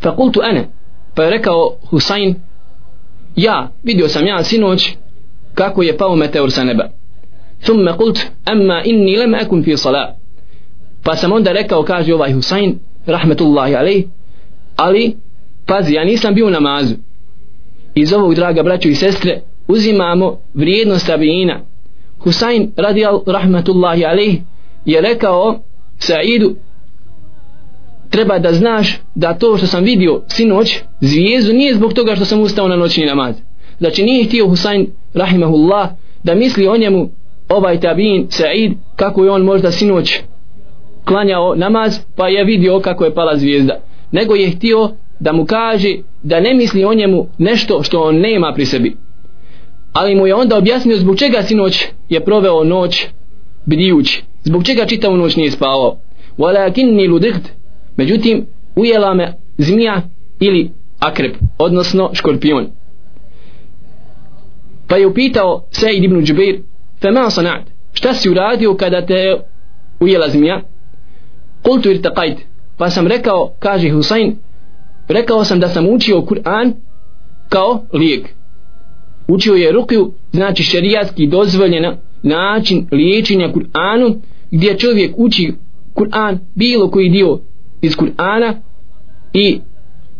فقلت 0.00 0.38
أنا 0.38 0.68
فركا 1.16 1.52
حسين 1.92 2.36
يا 3.36 3.70
فيديو 3.84 4.06
سمع 4.06 4.42
سينوش 4.42 4.94
كاكو 5.56 5.82
يا 5.82 5.88
يباو 5.88 6.16
متاور 6.16 6.48
سنبا 6.48 6.90
ثم 7.60 7.88
قلت 7.88 8.32
أما 8.48 8.84
إني 8.84 9.16
لم 9.16 9.34
أكن 9.34 9.62
في 9.62 9.76
صلاة. 9.76 10.16
فسمون 11.02 11.42
دركا 11.42 11.76
وكاجي 11.76 12.12
وضعي 12.12 12.34
حسين 12.34 12.78
رحمة 13.08 13.36
الله 13.40 13.76
عليه 13.76 14.08
علي 14.78 15.16
بازي 15.68 15.94
يعني 15.94 16.16
سنبيو 16.16 16.48
نماز 16.48 16.98
إذا 17.96 18.16
هو 18.16 18.32
دراجة 18.32 18.60
براتشو 18.60 18.88
يسستري 18.88 19.42
uzimamo 19.68 20.38
vrijednost 20.54 21.06
tabiina 21.06 21.60
Husain 22.18 22.72
radijal 22.76 23.22
rahmetullahi 23.26 24.04
alej 24.04 24.40
je 24.84 25.00
rekao 25.00 25.60
Saidu 25.98 26.56
treba 28.10 28.38
da 28.38 28.52
znaš 28.52 28.98
da 29.14 29.34
to 29.34 29.56
što 29.56 29.66
sam 29.66 29.84
vidio 29.84 30.22
sinoć 30.28 30.78
zvijezdu 31.00 31.52
nije 31.52 31.74
zbog 31.74 31.92
toga 31.92 32.16
što 32.16 32.24
sam 32.24 32.40
ustao 32.40 32.68
na 32.68 32.76
noćni 32.76 33.06
namaz. 33.06 33.36
Znači 33.78 34.02
nije 34.02 34.24
htio 34.24 34.48
Husain 34.48 34.86
rahimahullah 35.14 35.88
da 36.22 36.34
misli 36.34 36.68
o 36.68 36.76
njemu 36.76 37.10
ovaj 37.48 37.80
tabin 37.80 38.26
Sa'id 38.30 38.74
kako 38.96 39.24
je 39.24 39.30
on 39.30 39.42
možda 39.42 39.70
sinoć 39.70 40.20
klanjao 41.04 41.54
namaz 41.54 41.98
pa 42.16 42.28
je 42.28 42.44
vidio 42.44 42.80
kako 42.80 43.04
je 43.04 43.14
pala 43.14 43.36
zvijezda. 43.36 43.80
Nego 44.12 44.34
je 44.34 44.50
htio 44.50 44.90
da 45.20 45.32
mu 45.32 45.46
kaže 45.46 45.96
da 46.22 46.40
ne 46.40 46.54
misli 46.54 46.84
o 46.84 46.94
njemu 46.94 47.26
nešto 47.38 47.82
što 47.82 48.02
on 48.02 48.16
nema 48.16 48.52
pri 48.54 48.66
sebi 48.66 48.96
ali 49.98 50.14
mu 50.14 50.26
je 50.26 50.34
onda 50.34 50.58
objasnio 50.58 50.96
zbog 50.96 51.18
čega 51.18 51.42
sinoć 51.42 51.86
je 52.08 52.24
proveo 52.24 52.64
noć 52.64 53.06
bdijući. 53.66 54.24
Zbog 54.44 54.64
čega 54.64 54.86
čitavu 54.86 55.16
noć 55.16 55.36
nije 55.36 55.50
spavao. 55.50 55.96
Walakinni 56.38 57.10
ludikt 57.10 57.52
međutim 57.96 58.46
ujela 58.76 59.14
me 59.14 59.32
zmija 59.58 60.02
ili 60.40 60.70
akrep 60.98 61.36
odnosno 61.58 62.10
škorpion. 62.12 62.66
Pa 64.88 64.96
je 64.96 65.06
upitao 65.06 65.64
Sejid 65.70 66.04
ibn 66.04 66.24
Džubeir 66.24 66.60
fema 67.00 67.30
sanat 67.30 67.62
šta 67.92 68.14
si 68.14 68.30
uradio 68.30 68.74
kada 68.74 69.06
te 69.06 69.36
ujela 70.00 70.28
zmija? 70.28 70.60
Kultu 71.62 71.88
irtaqajt 71.88 72.36
pa 72.78 72.90
sam 72.90 73.06
rekao 73.06 73.52
kaže 73.58 73.90
Husain 73.90 74.36
rekao 75.08 75.44
sam 75.44 75.60
da 75.60 75.68
sam 75.68 75.88
učio 75.88 76.20
Kur'an 76.20 76.72
kao 77.48 77.84
lijek 77.92 78.35
učio 79.28 79.54
je 79.54 79.72
rukiju 79.72 80.12
znači 80.32 80.62
šerijatski 80.62 81.26
dozvoljen 81.26 81.84
način 82.22 82.86
liječenja 82.92 83.52
Kur'anu 83.52 84.16
gdje 84.50 84.78
čovjek 84.78 85.14
uči 85.16 85.52
Kur'an 85.94 86.38
bilo 86.54 86.90
koji 86.90 87.08
dio 87.08 87.38
iz 87.80 87.96
Kur'ana 87.96 88.54
i 89.32 89.60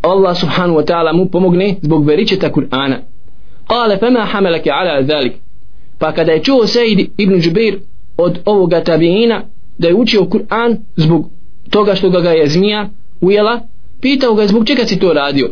Allah 0.01 0.37
subhanahu 0.37 0.79
wa 0.79 0.85
ta'ala 0.85 1.13
mu 1.13 1.29
pomogne 1.29 1.75
zbog 1.81 2.05
veričeta 2.05 2.51
Kur'ana. 2.51 2.97
Kale 3.67 3.97
fema 3.97 4.19
hamelake 4.19 4.69
ala 4.71 5.03
zalik? 5.03 5.33
Pa 5.99 6.11
kada 6.11 6.31
je 6.31 6.43
čuo 6.43 6.67
Sejid 6.67 7.09
ibn 7.17 7.39
Džubir 7.41 7.79
od 8.17 8.39
ovoga 8.45 8.83
tabiina 8.83 9.43
da 9.77 9.87
je 9.87 9.95
učio 9.95 10.21
Kur'an 10.21 10.77
zbog 10.95 11.29
toga 11.69 11.95
što 11.95 12.09
ga 12.09 12.31
je 12.31 12.49
zmija 12.49 12.89
ujela 13.21 13.61
pitao 14.01 14.33
ga 14.33 14.47
zbog 14.47 14.67
čega 14.67 14.85
si 14.85 14.99
to 14.99 15.13
radio? 15.13 15.49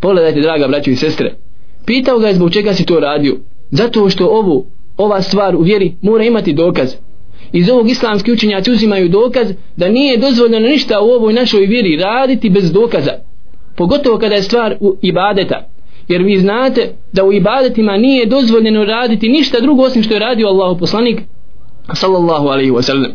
Pogledajte 0.00 0.40
draga 0.40 0.68
braćo 0.68 0.90
i 0.90 0.96
sestre 0.96 1.34
pitao 1.90 2.18
ga 2.18 2.28
je 2.28 2.34
zbog 2.34 2.52
čega 2.52 2.74
si 2.74 2.86
to 2.86 3.00
radio. 3.00 3.36
Zato 3.70 4.10
što 4.10 4.26
ovo 4.26 4.64
ova 4.96 5.22
stvar 5.22 5.56
u 5.56 5.60
vjeri 5.60 5.94
mora 6.02 6.24
imati 6.24 6.52
dokaz. 6.52 6.94
Iz 7.52 7.70
ovog 7.70 7.90
islamski 7.90 8.32
učenjaci 8.32 8.70
uzimaju 8.70 9.08
dokaz 9.08 9.52
da 9.76 9.88
nije 9.88 10.16
dozvoljeno 10.16 10.68
ništa 10.68 11.00
u 11.00 11.08
ovoj 11.08 11.32
našoj 11.32 11.66
vjeri 11.66 11.96
raditi 11.96 12.50
bez 12.50 12.72
dokaza. 12.72 13.12
Pogotovo 13.76 14.18
kada 14.18 14.34
je 14.34 14.42
stvar 14.42 14.76
u 14.80 14.96
ibadeta. 15.02 15.66
Jer 16.08 16.22
vi 16.22 16.38
znate 16.38 16.92
da 17.12 17.24
u 17.24 17.32
ibadetima 17.32 17.96
nije 17.96 18.26
dozvoljeno 18.26 18.84
raditi 18.84 19.28
ništa 19.28 19.60
drugo 19.60 19.82
osim 19.82 20.02
što 20.02 20.14
je 20.14 20.20
radio 20.20 20.48
Allahu 20.48 20.78
poslanik 20.78 21.20
sallallahu 21.94 22.46
alaihi 22.46 22.70
wa 22.70 22.82
sallam. 22.82 23.12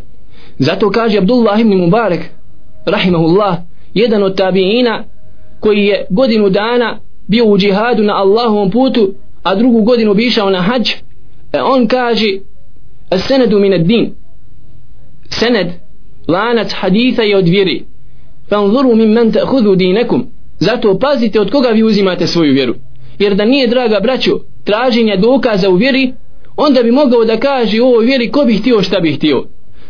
Zato 0.60 0.90
kaže 0.90 1.18
Abdullah 1.18 1.60
ibn 1.60 1.74
Mubarak 1.78 2.20
rahimahullah 2.86 3.58
jedan 3.94 4.24
od 4.24 4.38
tabiina 4.38 5.04
koji 5.60 5.86
je 5.86 6.06
godinu 6.10 6.50
dana 6.50 7.00
bio 7.28 7.46
u 7.46 7.58
džihadu 7.58 8.04
na 8.04 8.14
Allahovom 8.14 8.72
putu 8.72 9.14
a 9.44 9.56
drugu 9.56 9.82
godinu 9.82 10.14
bi 10.14 10.26
išao 10.26 10.50
na 10.50 10.62
hađ 10.62 10.92
e 11.54 11.62
on 11.62 11.88
kaže 11.88 12.40
senedu 13.28 13.60
min 13.60 13.88
din. 13.88 14.14
Sened 15.30 15.68
lanac 16.28 16.74
haditha 16.74 17.22
je 17.22 17.38
od 17.38 17.48
vjeri 17.48 17.84
fanzuru 18.50 18.96
min 18.96 19.10
men 19.10 19.32
ta'khudhu 19.32 19.76
dinakum. 19.76 20.28
Zato 20.60 21.00
pazite 21.00 21.40
od 21.40 21.52
koga 21.52 21.70
vi 21.70 21.84
uzimate 21.84 22.28
svoju 22.28 22.54
vjeru. 22.54 22.76
Jer 23.20 23.36
da 23.36 23.46
nije 23.46 23.68
draga 23.68 24.00
braćo 24.00 24.40
traženja 24.64 25.16
dokaza 25.16 25.70
u 25.70 25.76
vjeri 25.76 26.14
onda 26.58 26.84
bi 26.84 26.92
mogao 26.92 27.26
da 27.26 27.38
kaže 27.38 27.82
u 27.82 27.86
ovoj 27.86 28.06
vjeri 28.06 28.32
ko 28.32 28.46
bi 28.46 28.54
htio 28.54 28.82
šta 28.82 29.00
bi 29.00 29.14
htio. 29.14 29.44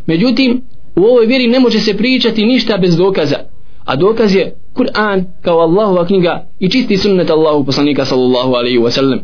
Međutim 0.06 0.62
u 0.96 1.04
ovoj 1.04 1.26
vjeri 1.26 1.48
ne 1.48 1.60
može 1.60 1.80
se 1.80 1.98
pričati 1.98 2.46
ništa 2.46 2.78
bez 2.78 2.98
dokaza 2.98 3.36
a 3.86 3.96
dokaz 3.96 4.36
je 4.36 4.56
Kur'an 4.74 5.26
kao 5.42 5.60
Allahova 5.60 6.06
knjiga 6.06 6.48
i 6.60 6.70
čisti 6.70 6.98
sunnet 6.98 7.30
Allahu 7.30 7.66
poslanika 7.66 8.06
sallallahu 8.06 8.54
alaihi 8.54 8.78
wa 8.80 8.90
sallam. 8.90 9.20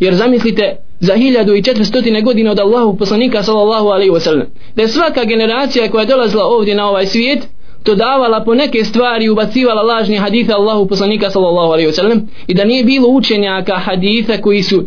Jer 0.00 0.14
zamislite 0.14 0.76
za 1.00 1.14
1400 1.14 2.24
godina 2.24 2.50
od 2.50 2.60
Allahu 2.60 2.96
poslanika 2.96 3.42
sallallahu 3.42 3.88
alaihi 3.88 4.10
wa 4.10 4.20
sallam 4.20 4.46
da 4.76 4.82
je 4.82 4.88
svaka 4.88 5.24
generacija 5.24 5.90
koja 5.90 6.02
je 6.02 6.06
dolazila 6.06 6.44
ovdje 6.44 6.74
na 6.74 6.88
ovaj 6.88 7.06
svijet 7.06 7.48
to 7.82 7.94
davala 7.94 8.44
po 8.44 8.54
neke 8.54 8.84
stvari 8.84 9.28
ubacivala 9.28 9.82
lažni 9.82 10.16
haditha 10.16 10.54
Allahu 10.54 10.86
poslanika 10.86 11.30
sallallahu 11.30 11.72
alaihi 11.72 11.90
wa 11.90 11.94
sallam 11.94 12.28
i 12.46 12.54
da 12.54 12.64
nije 12.64 12.84
bilo 12.84 13.08
učenjaka 13.08 13.74
haditha 13.74 14.36
koji 14.42 14.62
su 14.62 14.82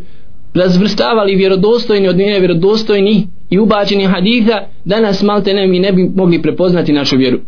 razvrstavali 0.54 1.36
vjerodostojni 1.36 2.08
od 2.08 2.18
nevjerodostojni 2.18 3.28
i 3.50 3.60
ubačeni 3.60 4.06
haditha 4.06 4.62
danas 4.86 5.24
malte 5.24 5.54
ne 5.54 5.68
mi 5.68 5.80
ne 5.80 5.92
bi 5.92 6.12
mogli 6.16 6.42
prepoznati 6.42 6.94
našu 6.94 7.18
vjeru 7.18 7.40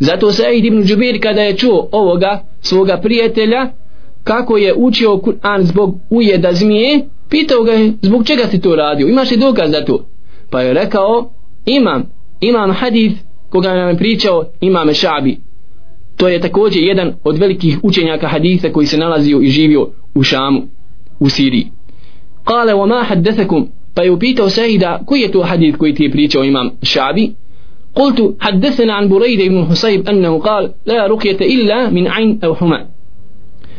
zato 0.00 0.32
Said 0.32 0.64
ibn 0.64 0.86
Đubir 0.86 1.20
kada 1.22 1.42
je 1.42 1.56
čuo 1.56 1.88
ovoga 1.92 2.42
svoga 2.60 2.96
prijatelja 2.96 3.70
kako 4.24 4.56
je 4.56 4.74
učio 4.76 5.16
Kur'an 5.16 5.62
zbog 5.62 5.98
ujeda 6.10 6.52
zmije 6.52 7.00
pitao 7.30 7.62
ga 7.62 7.72
je 7.72 7.92
zbog 8.02 8.26
čega 8.26 8.46
si 8.50 8.60
to 8.60 8.76
radio? 8.76 9.08
Imaš 9.08 9.30
li 9.30 9.36
dokaz 9.36 9.70
za 9.70 9.84
to? 9.84 10.06
Pa 10.50 10.60
je 10.60 10.74
rekao 10.74 11.30
imam 11.66 12.10
imam 12.40 12.72
hadith 12.72 13.20
koga 13.48 13.74
nam 13.74 13.88
je 13.88 13.96
pričao 13.96 14.44
imam 14.60 14.94
Šabi. 14.94 15.38
To 16.16 16.28
je 16.28 16.40
također 16.40 16.82
jedan 16.82 17.14
od 17.24 17.38
velikih 17.38 17.78
učenjaka 17.82 18.28
haditha 18.28 18.72
koji 18.72 18.86
se 18.86 18.98
nalazio 18.98 19.40
i 19.40 19.48
živio 19.48 19.88
u 20.14 20.22
Šamu 20.22 20.62
u 21.20 21.28
Siriji. 21.28 21.70
Kale 22.44 22.72
wa 22.74 22.88
ma 22.88 23.04
haddesakum 23.04 23.68
pa 23.94 24.02
je 24.02 24.10
upitao 24.10 24.50
Saida 24.50 25.00
koji 25.06 25.20
je 25.20 25.32
to 25.32 25.42
hadith 25.42 25.78
koji 25.78 25.94
ti 25.94 26.04
je 26.04 26.10
pričao 26.10 26.44
imam 26.44 26.70
Šabi? 26.82 27.32
قلت 27.95 28.35
حدثنا 28.39 28.93
عن 28.93 29.09
بريد 29.09 29.41
بن 29.51 29.65
حصيب 29.65 30.09
أنه 30.09 30.39
قال 30.39 30.71
لا 30.85 31.07
رقية 31.07 31.37
إلا 31.41 31.89
من 31.89 32.07
عين 32.07 32.39
أو 32.43 32.55
حمى 32.55 32.79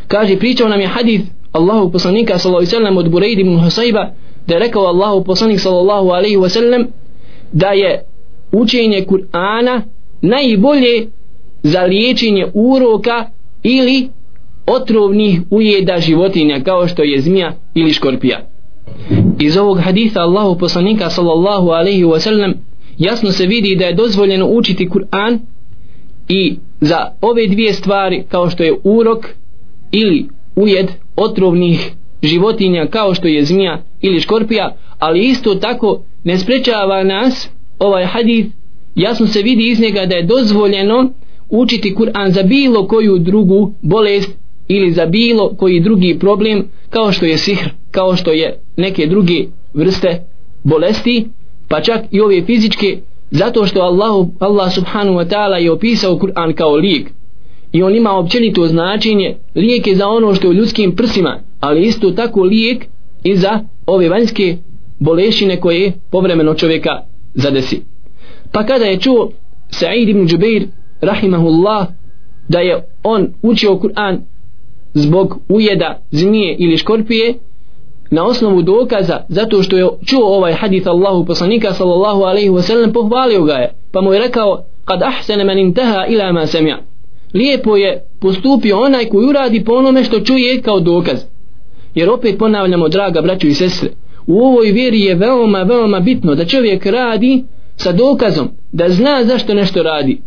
kaže 0.09 0.37
pričao 0.39 0.69
nam 0.69 0.81
je 0.81 0.87
hadith 0.87 1.25
Allahu 1.53 1.93
poslanika 1.93 2.39
sallallahu 2.39 2.61
alejhi 2.63 2.77
ve 2.77 2.79
sellem 2.79 2.97
od 2.97 3.11
Bureid 3.11 3.39
ibn 3.39 3.59
Husayba 3.59 4.11
da 4.47 4.55
je 4.55 4.61
rekao 4.61 4.87
Allahu 4.87 5.25
poslanik 5.25 5.61
sallallahu 5.61 6.11
alejhi 6.11 6.37
ve 6.37 6.49
sellem 6.49 6.87
da 7.53 7.71
je 7.73 8.05
učenje 8.53 9.05
Kur'ana 9.09 9.83
najbolje 10.23 11.07
za 11.63 11.83
liječenje 11.83 12.47
uroka 12.55 13.31
ili 13.63 14.09
otrovnih 14.67 15.41
ujeda 15.51 16.01
životinja 16.01 16.61
kao 16.65 16.89
što 16.89 17.03
je 17.03 17.21
zmija 17.21 17.53
ili 17.75 17.93
škorpija. 17.93 18.41
Iz 19.41 19.57
ovog 19.57 19.81
haditha 19.81 20.21
Allahu 20.21 20.59
poslanika 20.59 21.11
sallallahu 21.11 21.71
alejhi 21.71 22.05
ve 22.05 22.21
sellem 22.21 22.55
jasno 22.98 23.32
se 23.32 23.46
vidi 23.46 23.76
da 23.76 23.86
je 23.86 23.94
dozvoljeno 23.94 24.48
učiti 24.48 24.90
Kur'an 24.90 25.40
i 26.30 26.56
za 26.82 26.98
ove 27.22 27.48
dvije 27.48 27.74
stvari 27.74 28.24
kao 28.30 28.50
što 28.50 28.64
je 28.64 28.74
urok 28.84 29.26
ili 29.92 30.28
ujed 30.56 30.88
otrovnih 31.16 31.92
životinja 32.24 32.88
kao 32.88 33.14
što 33.14 33.28
je 33.28 33.46
zmija 33.46 33.84
ili 34.02 34.20
škorpija 34.20 34.76
ali 35.00 35.20
isto 35.20 35.56
tako 35.56 36.02
ne 36.24 36.38
sprečava 36.38 37.04
nas 37.04 37.50
ovaj 37.80 38.06
hadith. 38.06 38.50
Jasno 38.96 39.28
se 39.28 39.42
vidi 39.42 39.70
iz 39.70 39.80
njega 39.80 40.06
da 40.06 40.16
je 40.16 40.24
dozvoljeno 40.24 41.10
učiti 41.50 41.96
Kur'an 41.96 42.32
za 42.32 42.44
bilo 42.44 42.88
koju 42.88 43.18
drugu 43.18 43.74
bolest 43.82 44.30
ili 44.68 44.92
za 44.92 45.06
bilo 45.06 45.56
koji 45.56 45.80
drugi 45.80 46.20
problem 46.20 46.68
kao 46.90 47.12
što 47.12 47.26
je 47.26 47.38
sihr 47.38 47.70
kao 47.92 48.16
što 48.16 48.32
je 48.32 48.60
neke 48.78 49.08
druge 49.08 49.46
vrste 49.74 50.24
bolesti 50.64 51.28
pa 51.72 51.82
čak 51.82 52.02
i 52.12 52.22
ove 52.22 52.42
fizičke 52.42 52.98
zato 53.32 53.66
što 53.66 53.82
Allah, 53.82 54.28
Allah 54.40 54.74
subhanahu 54.74 55.18
wa 55.18 55.26
ta'ala 55.26 55.56
je 55.56 55.72
opisao 55.72 56.20
Kur'an 56.20 56.54
kao 56.54 56.76
lijek. 56.76 57.12
I 57.72 57.84
on 57.84 57.96
ima 57.96 58.12
općenito 58.12 58.68
značenje 58.68 59.38
lijek 59.56 59.88
je 59.88 59.96
za 59.96 60.08
ono 60.08 60.36
što 60.36 60.48
je 60.48 60.52
u 60.52 60.54
ljudskim 60.54 60.96
prsima 60.96 61.40
ali 61.60 61.82
isto 61.82 62.12
tako 62.12 62.44
lijek 62.44 62.86
i 63.24 63.36
za 63.36 63.60
ove 63.86 64.10
vanjske 64.10 64.58
bolešine 65.00 65.60
koje 65.60 65.94
povremeno 66.12 66.54
čovjeka 66.54 66.92
zadesi. 67.34 67.82
Pa 68.52 68.66
kada 68.66 68.86
je 68.86 69.00
čuo 69.00 69.32
Sa'id 69.70 70.10
ibn 70.10 70.28
Jubair 70.30 70.68
rahimahullah 71.02 71.88
da 72.50 72.60
je 72.60 72.84
on 73.04 73.28
učio 73.42 73.72
Kur'an 73.72 74.18
zbog 74.94 75.40
ujeda 75.50 76.02
zmije 76.12 76.56
ili 76.60 76.78
škorpije 76.78 77.36
na 78.12 78.26
osnovu 78.26 78.62
dokaza 78.62 79.22
zato 79.30 79.64
što 79.64 79.78
je 79.78 79.88
čuo 80.06 80.36
ovaj 80.38 80.54
hadith 80.54 80.88
Allahu 80.88 81.26
poslanika 81.26 81.74
sallallahu 81.74 82.22
alaihi 82.22 82.50
wasallam 82.50 82.94
pohvalio 82.94 83.44
ga 83.44 83.54
je. 83.54 83.74
Pa 83.92 84.02
mu 84.02 84.14
je 84.14 84.20
rekao 84.20 84.64
kad 84.86 85.04
ahsene 85.04 85.44
men 85.44 85.60
intaha 85.60 86.06
ila 86.10 86.32
ma 86.32 86.46
semja 86.46 86.78
lijepo 87.34 87.78
je 87.78 88.04
postupio 88.20 88.82
onaj 88.82 89.06
koji 89.06 89.28
uradi 89.28 89.64
po 89.64 89.74
onome 89.74 90.04
što 90.04 90.20
čuje 90.20 90.62
kao 90.62 90.80
dokaz. 90.80 91.20
Jer 91.96 92.10
opet 92.10 92.38
ponavljamo 92.40 92.90
draga 92.90 93.22
braću 93.22 93.48
i 93.48 93.54
sestre 93.54 93.90
u 94.28 94.40
ovoj 94.40 94.72
vjeri 94.72 95.02
je 95.02 95.16
veoma 95.16 95.64
veoma 95.64 96.00
bitno 96.00 96.36
da 96.36 96.46
čovjek 96.46 96.86
radi 96.86 97.44
sa 97.76 97.92
dokazom 97.92 98.50
da 98.72 98.90
zna 98.90 99.24
zašto 99.24 99.54
nešto 99.54 99.84
radi. 99.84 100.22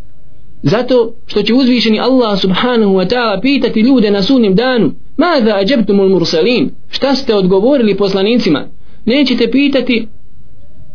Zato 0.63 1.13
što 1.27 1.43
će 1.43 1.55
uzvišeni 1.55 2.01
Allah 2.01 2.41
subhanahu 2.41 2.93
wa 2.93 3.15
ta'ala 3.15 3.41
pitati 3.41 3.81
ljude 3.81 4.11
na 4.11 4.23
sunnim 4.23 4.55
danu 4.55 4.93
Mada 5.17 5.57
ađebtumul 5.57 6.09
mursalin? 6.09 6.71
Šta 6.89 7.15
ste 7.15 7.35
odgovorili 7.35 7.97
poslanicima? 7.97 8.67
Nećete 9.05 9.51
pitati 9.51 10.07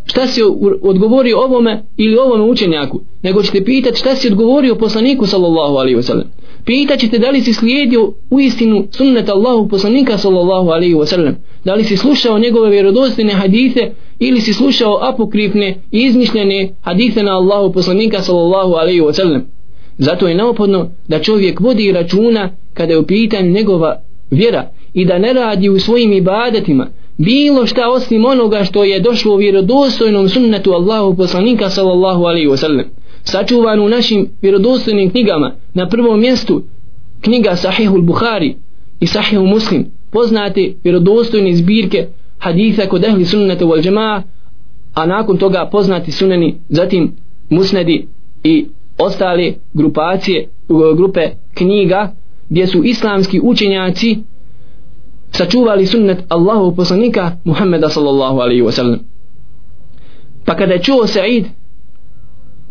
šta 0.05 0.27
si 0.27 0.41
odgovorio 0.81 1.39
ovome 1.39 1.83
ili 1.97 2.17
ovome 2.17 2.43
učenjaku 2.43 3.01
nego 3.23 3.43
ćete 3.43 3.63
pitati 3.65 3.99
šta 3.99 4.15
si 4.15 4.27
odgovorio 4.27 4.75
poslaniku 4.75 5.25
sallallahu 5.25 5.75
alaihi 5.75 5.97
wa 5.97 6.01
sallam. 6.01 6.27
Pitaćete 6.65 7.17
da 7.17 7.29
li 7.29 7.41
si 7.41 7.53
slijedio 7.53 8.13
u 8.29 8.39
istinu 8.39 8.87
sunnet 8.91 9.29
Allahu 9.29 9.67
poslanika 9.67 10.17
sallallahu 10.17 10.69
alaihi 10.69 10.95
wa 10.95 11.05
sallam. 11.05 11.35
Da 11.63 11.73
li 11.73 11.83
si 11.83 11.97
slušao 11.97 12.39
njegove 12.39 12.69
vjerodostojne 12.69 13.33
hadise 13.33 13.91
ili 14.19 14.41
si 14.41 14.53
slušao 14.53 14.99
apokrifne 15.01 15.81
i 15.91 16.03
izmišljene 16.03 16.69
hadise 16.81 17.23
na 17.23 17.31
Allahu 17.31 17.73
poslanika 17.73 18.21
sallallahu 18.21 18.73
alaihi 18.73 19.01
wa 19.01 19.13
sallam. 19.13 19.45
Zato 19.97 20.27
je 20.27 20.35
neophodno 20.35 20.91
da 21.07 21.19
čovjek 21.19 21.59
vodi 21.59 21.91
računa 21.91 22.49
kada 22.73 22.93
je 22.93 22.99
u 22.99 23.05
pitanju 23.05 23.51
njegova 23.51 24.01
vjera 24.31 24.69
i 24.93 25.05
da 25.05 25.17
ne 25.17 25.33
radi 25.33 25.69
u 25.69 25.79
svojim 25.79 26.13
ibadetima 26.13 26.87
bilo 27.17 27.65
šta 27.65 27.89
osim 27.89 28.25
onoga 28.25 28.63
što 28.63 28.83
je 28.83 28.99
došlo 28.99 29.33
u 29.33 29.37
vjerodostojnom 29.37 30.29
sunnetu 30.29 30.71
Allahu 30.71 31.17
poslanika 31.17 31.69
sallallahu 31.69 32.23
alaihi 32.23 32.47
wasallam 32.47 32.83
sačuvan 33.23 33.79
u 33.79 33.89
našim 33.89 34.29
vjerodostojnim 34.41 35.09
knjigama. 35.11 35.51
Na 35.73 35.89
prvom 35.89 36.19
mjestu 36.19 36.63
knjiga 37.21 37.55
Sahihul 37.55 38.01
Bukhari 38.01 38.55
i 38.99 39.07
Sahihul 39.07 39.47
Muslim 39.47 39.85
poznate 40.11 40.73
vjerodostojne 40.83 41.55
zbirke 41.55 42.07
haditha 42.37 42.85
kod 42.85 43.03
ehli 43.03 43.25
sunnata 43.25 43.65
wal 43.65 43.85
jamaa 43.85 44.23
a 44.93 45.05
nakon 45.05 45.37
toga 45.37 45.69
poznati 45.71 46.11
suneni 46.11 46.55
zatim 46.69 47.11
musnedi 47.49 48.07
i 48.43 48.65
ostale 48.97 49.53
grupacije 49.73 50.49
grupe 50.95 51.29
knjiga 51.53 52.15
gdje 52.48 52.66
su 52.66 52.84
islamski 52.84 53.40
učenjaci 53.42 54.18
sačuvali 55.32 55.86
sunnet 55.86 56.18
Allahu 56.28 56.76
poslanika 56.76 57.36
Muhammeda 57.44 57.88
sallallahu 57.88 58.40
alaihi 58.40 58.62
wa 58.62 58.72
sallam 58.72 59.00
pa 60.44 60.54
kada 60.56 60.72
je 60.72 60.82
čuo 60.82 61.06
Sa'id 61.06 61.46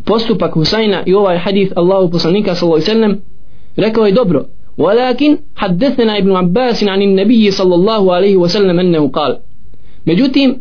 postupak 0.06 0.54
Husajna 0.54 1.04
i 1.06 1.14
ovaj 1.14 1.38
hadith 1.38 1.74
Allahu 1.76 2.12
poslanika 2.12 2.56
sallallahu 2.56 2.84
alaihi 2.84 2.92
wa 2.92 3.02
sallam 3.02 3.22
rekao 3.76 4.06
je 4.06 4.12
dobro 4.12 4.46
ولكن 4.78 5.38
حدثنا 5.56 6.18
ابن 6.18 6.32
عباس 6.36 6.84
عن 6.84 7.02
النبي 7.02 7.52
صلى 7.52 7.76
الله 7.76 8.14
عليه 8.14 8.38
وسلم 8.38 8.80
أنه 8.80 9.08
قال 9.08 9.38
međutim 10.06 10.56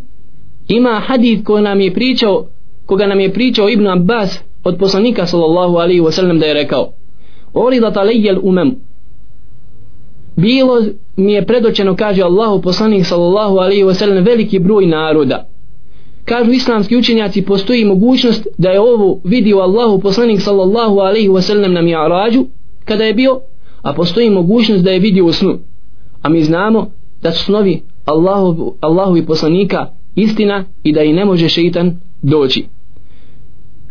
ima 0.68 1.00
hadith 1.00 1.44
ko 1.44 1.61
nam 1.61 1.81
je 1.81 1.94
pričao 1.94 2.46
koga 2.87 3.07
nam 3.07 3.20
je 3.20 3.33
pričao 3.33 3.68
Ibn 3.68 3.87
Abbas 3.87 4.40
od 4.64 4.78
poslanika 4.78 5.26
sallallahu 5.26 5.76
alaihi 5.76 6.00
wa 6.00 6.11
sallam 6.12 6.38
da 6.38 6.46
je 6.46 6.55
rekao 6.55 6.92
Oridat 7.55 7.96
alejjel 7.96 8.38
umem 8.42 8.76
bilo 10.38 10.82
mi 11.15 11.34
je 11.34 11.45
predočeno 11.45 11.95
kaže 11.95 12.21
Allahu 12.21 12.62
poslanik 12.62 13.06
sallallahu 13.06 13.58
alaihi 13.58 13.84
wa 13.84 13.93
sallam 13.93 14.23
veliki 14.23 14.60
broj 14.60 14.86
naroda. 14.86 15.47
Kažu 16.26 16.52
islamski 16.52 16.97
učenjaci 16.97 17.41
postoji 17.41 17.86
mogućnost 17.86 18.47
da 18.58 18.69
je 18.69 18.80
ovo 18.80 19.19
vidio 19.23 19.58
Allahu 19.58 20.00
poslanik 20.02 20.41
sallallahu 20.41 21.00
alaihi 21.00 21.30
wa 21.30 21.41
sallam 21.41 21.73
na 21.73 21.82
mi'arađu 21.82 22.45
kada 22.86 23.04
je 23.04 23.13
bio 23.13 23.39
a 23.82 23.93
postoji 23.93 24.30
mogućnost 24.30 24.84
da 24.84 24.91
je 24.91 25.00
vidio 25.00 25.26
u 25.26 25.32
snu. 25.32 25.60
A 26.21 26.30
mi 26.30 26.43
znamo 26.43 26.91
da 27.21 27.32
su 27.32 27.45
snovi 27.45 27.82
Allahu, 28.06 28.76
Allahu 28.82 29.17
i 29.17 29.26
poslanika 29.26 29.88
istina 30.15 30.65
i 30.84 30.93
da 30.93 31.02
i 31.02 31.13
ne 31.13 31.26
može 31.26 31.50
šeitan 31.50 32.00
doći. 32.21 32.65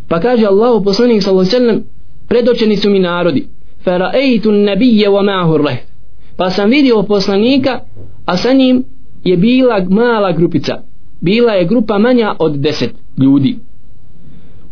Pa 0.09 0.21
kaže 0.21 0.47
Allahu 0.47 0.85
poslanik 0.85 1.23
sallallahu 1.23 1.49
alaihi 1.49 1.65
wa 1.65 1.69
sallam 1.69 1.85
predočeni 2.29 2.77
su 2.77 2.91
mi 2.91 2.99
narodi. 2.99 3.47
Fara'eitu 3.85 4.51
nabije 4.51 5.09
wa 5.09 5.23
ma'ahu 5.23 5.67
rehd 5.67 5.96
pa 6.37 6.51
sam 6.51 6.71
vidio 6.71 7.03
poslanika 7.03 7.81
a 8.27 8.37
sa 8.37 8.53
njim 8.53 8.85
je 9.25 9.37
bila 9.37 9.87
mala 9.91 10.33
grupica. 10.33 10.83
Bila 11.21 11.53
je 11.53 11.65
grupa 11.65 11.99
manja 11.99 12.35
od 12.39 12.57
deset 12.57 12.91
ljudi. 13.23 13.57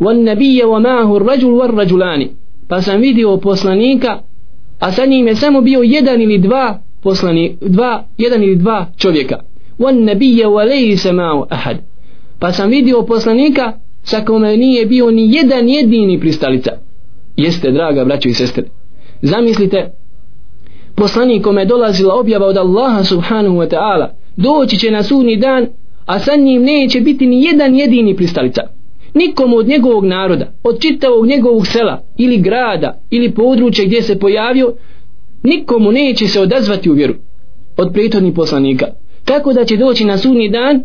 Wan 0.01 0.25
nabije 0.25 0.65
wa 0.65 0.81
ma'ahu 0.81 1.19
rajul 1.19 1.55
war 1.59 1.77
rajulani 1.77 2.31
pa 2.69 2.83
sam 2.83 3.01
vidio 3.01 3.37
poslanika 3.37 4.21
a 4.79 4.93
sa 4.93 5.07
njim 5.07 5.27
je 5.27 5.37
samo 5.37 5.61
bio 5.61 5.83
jedan 5.83 6.21
ili 6.21 6.39
dva 6.39 6.79
poslani, 7.03 7.57
dva, 7.61 8.05
jedan 8.19 8.43
ili 8.43 8.57
dva 8.57 8.87
čovjeka. 8.97 9.41
Wan 9.79 10.05
nabije 10.05 10.47
wa 10.47 10.69
lejse 10.69 11.13
ma'u 11.13 11.47
ahad. 11.51 11.77
Pa 12.39 12.53
sam 12.53 12.71
vidio 12.71 13.03
poslanika 13.03 13.73
sa 14.03 14.21
kome 14.25 14.57
nije 14.57 14.87
bio 14.87 15.11
ni 15.11 15.35
jedan 15.35 15.69
jedini 15.69 16.21
pristalica. 16.21 16.71
Jeste 17.37 17.71
draga 17.71 18.05
braćo 18.05 18.29
i 18.29 18.35
sestre 18.35 18.65
zamislite 19.23 19.91
poslanik 20.95 21.43
kome 21.43 21.61
je 21.63 21.67
dolazila 21.67 22.15
objava 22.15 22.47
od 22.47 22.57
Allaha 22.57 23.05
subhanahu 23.05 23.57
wa 23.57 23.69
ta'ala 23.69 24.09
doći 24.37 24.79
će 24.79 24.91
na 24.91 25.03
sudni 25.03 25.37
dan 25.37 25.67
a 26.07 26.19
sa 26.19 26.37
njim 26.37 26.63
neće 26.63 27.01
biti 27.01 27.27
ni 27.27 27.45
jedan 27.45 27.75
jedini 27.75 28.17
pristalica. 28.17 28.63
Nikom 29.15 29.55
od 29.55 29.69
njegovog 29.69 30.05
naroda 30.05 30.53
od 30.63 30.81
čitavog 30.81 31.27
njegovog 31.27 31.67
sela 31.67 32.03
ili 32.19 32.39
grada 32.39 33.01
ili 33.11 33.35
područja 33.35 33.85
gdje 33.85 34.03
se 34.03 34.19
pojavio 34.19 34.75
nikomu 35.43 35.93
neće 35.93 36.29
se 36.29 36.41
odazvati 36.41 36.91
u 36.91 36.95
vjeru 36.95 37.15
od 37.77 37.93
prethodnih 37.93 38.35
poslanika. 38.35 38.87
Tako 39.25 39.53
da 39.53 39.65
će 39.65 39.77
doći 39.77 40.05
na 40.05 40.19
sudni 40.19 40.49
dan 40.49 40.83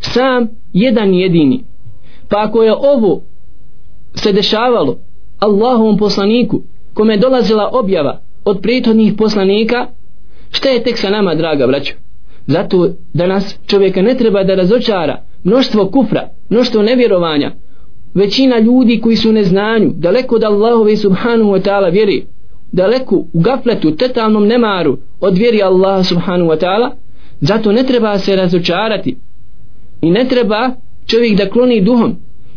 sam 0.00 0.48
jedan 0.72 1.14
jedini. 1.14 1.64
Pa 2.28 2.36
ako 2.44 2.62
je 2.62 2.74
ovo 2.74 3.22
se 4.14 4.32
dešavalo 4.32 4.98
Allahovom 5.38 5.98
poslaniku 5.98 6.62
kome 6.94 7.14
je 7.14 7.18
dolazila 7.18 7.70
objava 7.72 8.20
od 8.46 8.60
prethodnih 8.62 9.14
poslanika 9.18 9.86
šta 10.50 10.68
je 10.68 10.82
tek 10.82 10.98
sa 10.98 11.10
nama 11.10 11.34
draga 11.34 11.66
braćo? 11.66 11.94
Zato 12.46 12.90
danas 13.14 13.58
čovjeka 13.66 14.02
ne 14.02 14.14
treba 14.14 14.44
da 14.44 14.54
razočara 14.54 15.22
mnoštvo 15.44 15.90
kufra 15.90 16.28
mnoštvo 16.50 16.82
nevjerovanja. 16.82 17.52
Većina 18.14 18.58
ljudi 18.58 19.00
koji 19.00 19.16
su 19.16 19.28
u 19.28 19.32
neznanju 19.32 19.92
daleko 19.96 20.34
od 20.34 20.44
Allahove 20.44 20.96
subhanahu 20.96 21.50
wa 21.50 21.60
ta'ala 21.60 21.92
vjeri 21.92 22.26
daleko 22.72 23.16
u 23.16 23.40
gafletu 23.40 23.90
totalnom 23.90 24.46
nemaru 24.46 24.98
od 25.20 25.38
vjeri 25.38 25.62
Allaha 25.62 26.02
subhanahu 26.02 26.50
wa 26.50 26.64
ta'ala 26.64 26.90
zato 27.40 27.72
ne 27.72 27.82
treba 27.82 28.18
se 28.18 28.36
razočarati. 28.36 29.16
I 30.02 30.10
ne 30.10 30.24
treba 30.28 30.70
čovjek 31.06 31.38
da 31.38 31.50
kloni 31.50 31.80
duhom. 31.80 32.16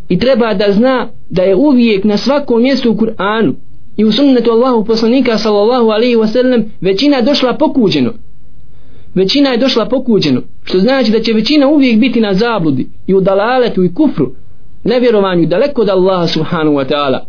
I 0.10 0.20
treba 0.20 0.54
da 0.54 0.72
zna 0.72 1.08
da 1.30 1.42
je 1.42 1.56
uvijek 1.56 2.04
na 2.04 2.18
svakom 2.18 2.62
mjestu 2.62 2.92
u 2.92 2.96
Kur'anu 2.96 3.54
i 4.00 4.06
u 4.06 4.12
sunnetu 4.12 4.52
Allahu 4.52 4.86
poslanika 4.86 5.38
sallallahu 5.38 5.90
alaihi 5.90 6.16
wa 6.16 6.28
sallam 6.28 6.64
većina 6.82 7.18
je 7.18 7.24
došla 7.24 7.54
pokuđeno. 7.54 8.14
Većina 9.16 9.50
je 9.50 9.58
došla 9.58 9.86
pokuđeno 9.86 10.42
što 10.64 10.80
znači 10.80 11.12
da 11.12 11.20
će 11.20 11.34
većina 11.34 11.68
uvijek 11.68 12.00
biti 12.00 12.22
na 12.22 12.34
zabludi 12.34 12.88
i 13.08 13.14
u 13.14 13.22
dalaletu 13.22 13.84
i 13.84 13.94
kufru 13.94 14.32
nevjerovanju 14.84 15.46
daleko 15.46 15.82
od 15.82 15.90
Allaha 15.90 16.28
subhanahu 16.28 16.76
wa 16.76 16.86
ta'ala. 16.92 17.20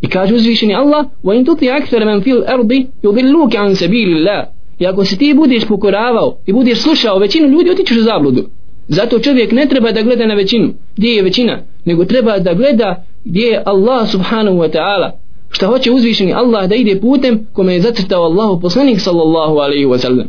I 0.00 0.08
kaže 0.08 0.34
uzvišeni 0.34 0.74
Allah 0.74 1.06
wa 1.24 1.38
in 1.38 1.44
tuti 1.44 1.70
akthar 1.70 2.04
man 2.04 2.22
fil 2.22 2.42
ardi 2.46 2.86
yudilluka 3.02 3.58
an 3.58 3.76
sabilillah. 3.76 4.46
I 4.78 4.86
ako 4.86 5.04
se 5.04 5.16
ti 5.16 5.34
budeš 5.34 5.64
pokoravao 5.64 6.36
i 6.46 6.52
budeš 6.52 6.82
slušao 6.82 7.18
većinu 7.18 7.48
ljudi 7.48 7.70
otičeš 7.70 7.96
u 7.96 8.02
zabludu. 8.02 8.42
Zato 8.88 9.18
čovjek 9.18 9.52
ne 9.52 9.66
treba 9.66 9.92
da 9.92 10.02
gleda 10.02 10.26
na 10.26 10.34
većinu 10.34 10.72
gdje 10.96 11.08
je 11.08 11.22
većina 11.22 11.58
nego 11.84 12.04
treba 12.04 12.38
da 12.38 12.54
gleda 12.54 13.04
gdje 13.24 13.46
je 13.46 13.62
Allah 13.66 14.10
subhanahu 14.10 14.56
wa 14.56 14.70
ta'ala 14.72 15.22
šta 15.52 15.66
hoće 15.66 15.92
uzvišeni 15.92 16.32
Allah 16.32 16.68
da 16.68 16.74
ide 16.74 17.00
putem 17.00 17.46
kome 17.52 17.74
je 17.74 17.80
zacrtao 17.80 18.22
Allahu 18.22 18.60
poslanik 18.60 19.00
sallallahu 19.00 19.58
alaihi 19.58 19.86
wa 19.86 19.98
sallam. 19.98 20.26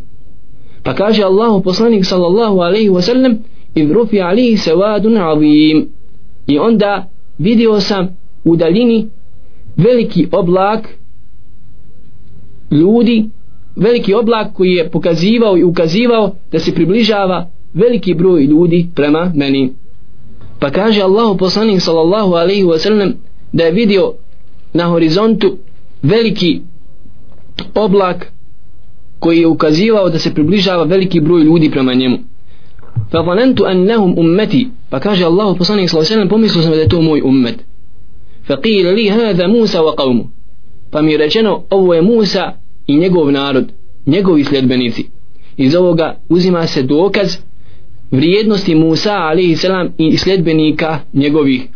Pa 0.84 0.94
kaže 0.94 1.24
Allahu 1.24 1.64
poslanik 1.64 2.06
sallallahu 2.06 2.60
alaihi 2.60 2.90
wa 2.90 3.02
sallam 3.02 3.38
iz 3.76 3.92
rufi 3.92 4.22
alihi 4.22 4.58
sevadun 4.58 5.18
azim. 5.18 5.90
I 6.48 6.60
onda 6.60 7.10
vidio 7.38 7.80
sam 7.80 8.08
u 8.44 8.56
daljini 8.56 9.08
veliki 9.78 10.28
oblak 10.32 10.90
ljudi 12.72 13.30
veliki 13.76 14.14
oblak 14.14 14.54
koji 14.54 14.72
je 14.72 14.90
pokazivao 14.90 15.58
i 15.58 15.64
ukazivao 15.64 16.36
da 16.52 16.60
se 16.60 16.76
približava 16.76 17.50
veliki 17.74 18.14
broj 18.14 18.44
ljudi 18.44 18.88
prema 18.96 19.32
meni. 19.36 19.74
Pa 20.60 20.70
kaže 20.70 21.02
Allahu 21.02 21.38
poslanik 21.38 21.82
sallallahu 21.82 22.34
alaihi 22.34 22.64
wa 22.64 22.78
sallam 22.78 23.14
da 23.52 23.64
je 23.64 23.72
vidio 23.72 24.14
na 24.74 24.86
horizontu 24.86 25.58
veliki 26.02 26.62
oblak 27.76 28.32
koji 29.20 29.40
je 29.40 29.48
ukazivao 29.48 30.10
da 30.10 30.20
se 30.20 30.34
približava 30.34 30.84
veliki 30.84 31.22
broj 31.22 31.44
ljudi 31.44 31.72
prema 31.72 31.94
njemu. 31.94 32.18
Fa 33.12 33.24
zanentu 33.26 33.66
annahum 33.66 34.14
ummeti 34.18 34.68
pa 34.90 35.00
kaže 35.00 35.26
Allah 35.26 35.56
poslanik 35.58 35.90
sallallahu 35.90 36.14
alejhi 36.14 36.14
ve 36.14 36.16
sellem 36.16 36.30
pomislio 36.30 36.64
sam 36.64 36.72
da 36.72 36.78
je 36.78 36.88
to 36.88 37.02
moj 37.02 37.22
ummet. 37.22 37.56
Fa 38.48 38.56
qila 38.56 38.96
li 38.96 39.10
hada 39.10 39.48
Musa 39.48 39.80
wa 39.82 39.96
qawmu. 39.96 40.24
Pa 40.92 41.02
mi 41.02 41.12
je 41.12 41.18
rečeno 41.18 41.64
ovo 41.70 41.94
je 41.94 42.02
Musa 42.02 42.54
i 42.88 42.96
njegov 42.98 43.32
narod 43.32 43.72
njegovi 44.06 44.44
sledbenici 44.44 45.06
iz 45.58 45.76
ovoga 45.76 46.16
uzima 46.30 46.68
se 46.68 46.84
dokaz 46.84 47.38
vrijednosti 48.12 48.76
Musa 48.76 49.14
alaihi 49.14 49.56
selam 49.56 49.90
i 49.98 50.18
sledbenika 50.18 51.00
njegovih. 51.14 51.68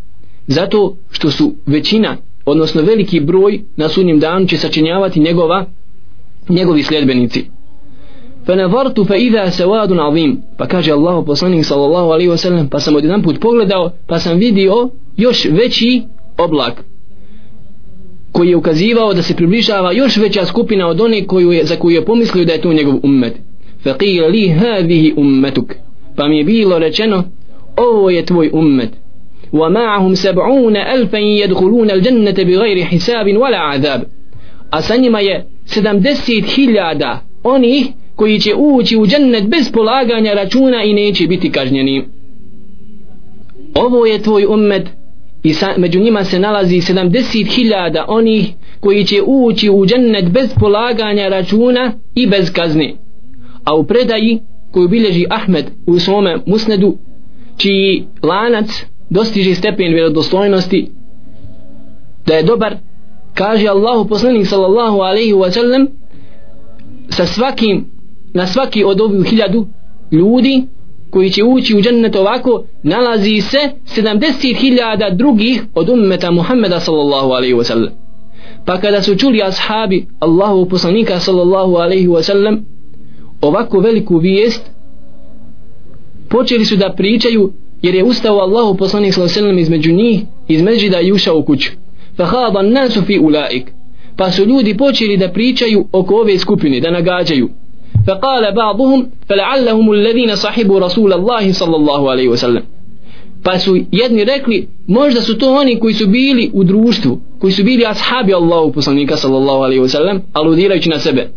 Zato 0.48 0.96
što 1.12 1.32
su 1.32 1.54
većina 1.66 2.18
odnosno 2.47 2.83
veliki 2.83 3.21
broj 3.21 3.61
na 3.77 3.89
sudnjem 3.89 4.19
danu 4.19 4.47
će 4.47 4.57
sačinjavati 4.57 5.21
njegova 5.21 5.65
njegovi 6.49 6.83
sljedbenici 6.83 7.45
فنظرت 8.47 9.01
فإذا 9.01 9.51
سواد 9.51 9.93
عظيم 9.93 10.39
pa 10.59 10.67
kaže 10.67 10.93
Allahu 10.93 11.25
poslanik 11.25 11.65
sallallahu 11.65 12.11
alejhi 12.11 12.31
ve 12.31 12.37
sellem 12.37 12.69
pa 12.69 12.81
sam 12.81 12.97
odjedan 12.97 13.23
put 13.23 13.41
pogledao 13.41 13.91
pa 14.07 14.19
sam 14.19 14.39
vidio 14.39 14.89
još 15.17 15.45
veći 15.45 16.03
oblak 16.39 16.85
koji 18.33 18.49
je 18.49 18.57
ukazivao 18.57 19.15
da 19.15 19.23
se 19.23 19.37
približava 19.37 19.93
još 19.93 20.17
veća 20.17 20.45
skupina 20.45 20.89
od 20.89 21.01
one 21.01 21.27
koju 21.27 21.53
je, 21.53 21.65
za 21.65 21.77
koju 21.77 21.95
je 21.95 22.05
pomislio 22.05 22.45
da 22.45 22.53
je 22.53 22.61
to 22.61 22.73
njegov 22.73 22.95
ummet 23.03 23.35
faqila 23.85 24.31
li 24.31 24.49
hadhihi 24.49 25.15
ummetuk 25.17 25.75
pa 26.17 26.29
mi 26.29 26.39
je 26.39 26.45
bilo 26.45 26.79
rečeno 26.79 27.25
ovo 27.77 28.11
je 28.11 28.25
tvoj 28.25 28.51
ummet 28.53 28.91
ومعهم 29.53 30.15
سبعون 30.15 30.77
ألفا 30.77 31.19
يدخلون 31.19 31.91
الجنة 31.91 32.39
بغير 32.39 32.85
حساب 32.85 33.27
ولا 33.37 33.59
عذاب 33.59 34.05
a 34.71 34.83
sa 34.83 34.97
njima 34.97 35.21
je 35.21 35.47
70.000 35.67 37.17
onih 37.45 37.87
koji 38.17 38.41
će 38.41 38.55
ući 38.55 38.97
u 38.97 39.07
džennet 39.07 39.45
bez 39.49 39.73
polaganja 39.73 40.35
računa 40.35 40.83
i 40.85 40.93
neće 40.93 41.27
biti 41.27 41.53
kažnjeni 41.53 42.05
ovo 43.75 44.07
je 44.07 44.23
tvoj 44.23 44.45
ummet 44.45 44.89
i 45.43 45.55
sa, 45.55 45.75
među 45.77 46.01
njima 46.01 46.25
se 46.25 46.39
nalazi 46.39 46.77
70.000 46.77 48.05
onih 48.09 48.53
koji 48.81 49.05
će 49.05 49.23
ući 49.27 49.71
u 49.71 49.87
džennet 49.87 50.31
bez 50.31 50.51
polaganja 50.61 51.29
računa 51.29 51.93
i 52.15 52.27
bez 52.27 52.53
kazne 52.53 52.95
a 53.65 53.75
u 53.75 53.85
predaji 53.85 54.41
koju 54.73 54.89
bilježi 54.89 55.27
Ahmed 55.31 55.65
u 55.87 55.99
svome 55.99 56.39
musnedu 56.47 56.97
čiji 57.57 58.05
lanac 58.23 58.69
dostiže 59.10 59.56
stepen 59.56 59.94
vjerodostojnosti 59.94 60.92
da 62.26 62.34
je 62.34 62.44
dobar 62.44 62.78
kaže 63.34 63.68
Allahu 63.68 64.08
poslanik 64.08 64.48
sallallahu 64.48 64.98
alaihi 64.98 65.34
wa 65.34 65.52
sallam 65.52 65.88
sa 67.10 67.26
svakim 67.26 67.86
na 68.34 68.48
svaki 68.48 68.84
od 68.84 69.02
ovih 69.02 69.30
hiljadu 69.30 69.68
ljudi 70.12 70.64
koji 71.10 71.30
će 71.30 71.44
ući 71.44 71.76
u 71.76 71.82
džennet 71.82 72.16
ovako 72.16 72.64
nalazi 72.84 73.42
se 73.42 73.58
70.000 73.96 75.16
drugih 75.16 75.64
od 75.76 75.90
ummeta 75.90 76.32
Muhammeda 76.32 76.80
sallallahu 76.80 77.32
alaihi 77.32 77.54
wa 77.54 77.64
sallam. 77.64 77.90
Pa 78.66 78.78
kada 78.78 79.02
su 79.02 79.16
čuli 79.16 79.42
ashabi 79.42 80.08
Allahu 80.20 80.66
poslanika 80.70 81.20
sallallahu 81.20 81.76
alaihi 81.76 82.08
wa 82.08 82.24
sallam 82.24 82.66
ovako 83.42 83.80
veliku 83.80 84.18
vijest 84.18 84.72
počeli 86.30 86.66
su 86.66 86.76
da 86.76 86.94
pričaju 86.98 87.54
jer 87.82 87.96
je 87.96 88.04
ustao 88.04 88.40
Allahu 88.40 88.78
poslanik 88.78 89.14
sallallahu 89.14 89.40
alejhi 89.40 89.62
između 89.62 89.92
njih 89.92 90.22
između 90.48 90.90
da 90.90 90.98
je 90.98 91.14
ušao 91.14 91.38
u 91.38 91.44
kuću. 91.44 91.72
Fa 92.18 92.26
khaba 92.26 92.62
nasu 92.62 93.02
fi 93.02 93.20
ulaik. 93.20 93.72
Pa 94.18 94.32
su 94.32 94.46
ljudi 94.46 94.78
počeli 94.78 95.18
da 95.18 95.30
pričaju 95.30 95.88
oko 95.92 96.16
ove 96.16 96.40
skupine 96.40 96.80
da 96.80 96.92
nagađaju. 96.92 97.50
Fa 98.06 98.20
qala 98.22 98.54
ba'dhum 98.56 99.06
fal'allahum 99.30 99.90
alladhina 99.90 100.36
sahibu 100.36 100.80
rasul 100.80 101.14
Allah 101.14 101.52
sallallahu 101.54 102.32
ve 102.32 102.38
sellem 102.38 102.64
pa 103.44 103.60
su 103.60 103.78
jedni 103.92 104.24
rekli 104.24 104.68
možda 104.88 105.22
su 105.22 105.38
to 105.38 105.56
oni 105.56 105.80
koji 105.80 105.94
su 105.94 106.08
bili 106.08 106.52
u 106.54 106.64
društvu 106.64 107.20
koji 107.40 107.54
su 107.54 107.64
bili 107.64 107.86
ashabi 107.86 108.34
Allahu 108.34 108.72
poslanika 108.72 109.18
sallallahu 109.18 109.64
alejhi 109.64 109.82
ve 109.82 109.90
sellem 109.90 110.22
aludirajući 110.34 110.90
na 110.90 111.00
sebe. 111.00 111.30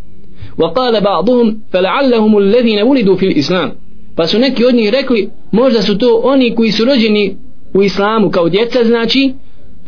Wa 0.58 1.00
بعضهم 1.00 1.56
فلعلهم 1.72 2.38
الذين 2.38 2.82
ولدوا 2.82 2.82
alladhina 2.82 2.84
ulidu 2.84 3.18
islam 3.36 3.70
pa 4.19 4.27
su 4.27 4.39
neki 4.39 4.65
od 4.65 4.75
njih 4.75 4.89
rekli 4.89 5.29
možda 5.51 5.81
su 5.81 5.97
to 5.97 6.21
oni 6.23 6.55
koji 6.55 6.71
su 6.71 6.85
rođeni 6.85 7.37
u 7.73 7.83
islamu 7.83 8.29
kao 8.29 8.49
djeca 8.49 8.83
znači 8.83 9.33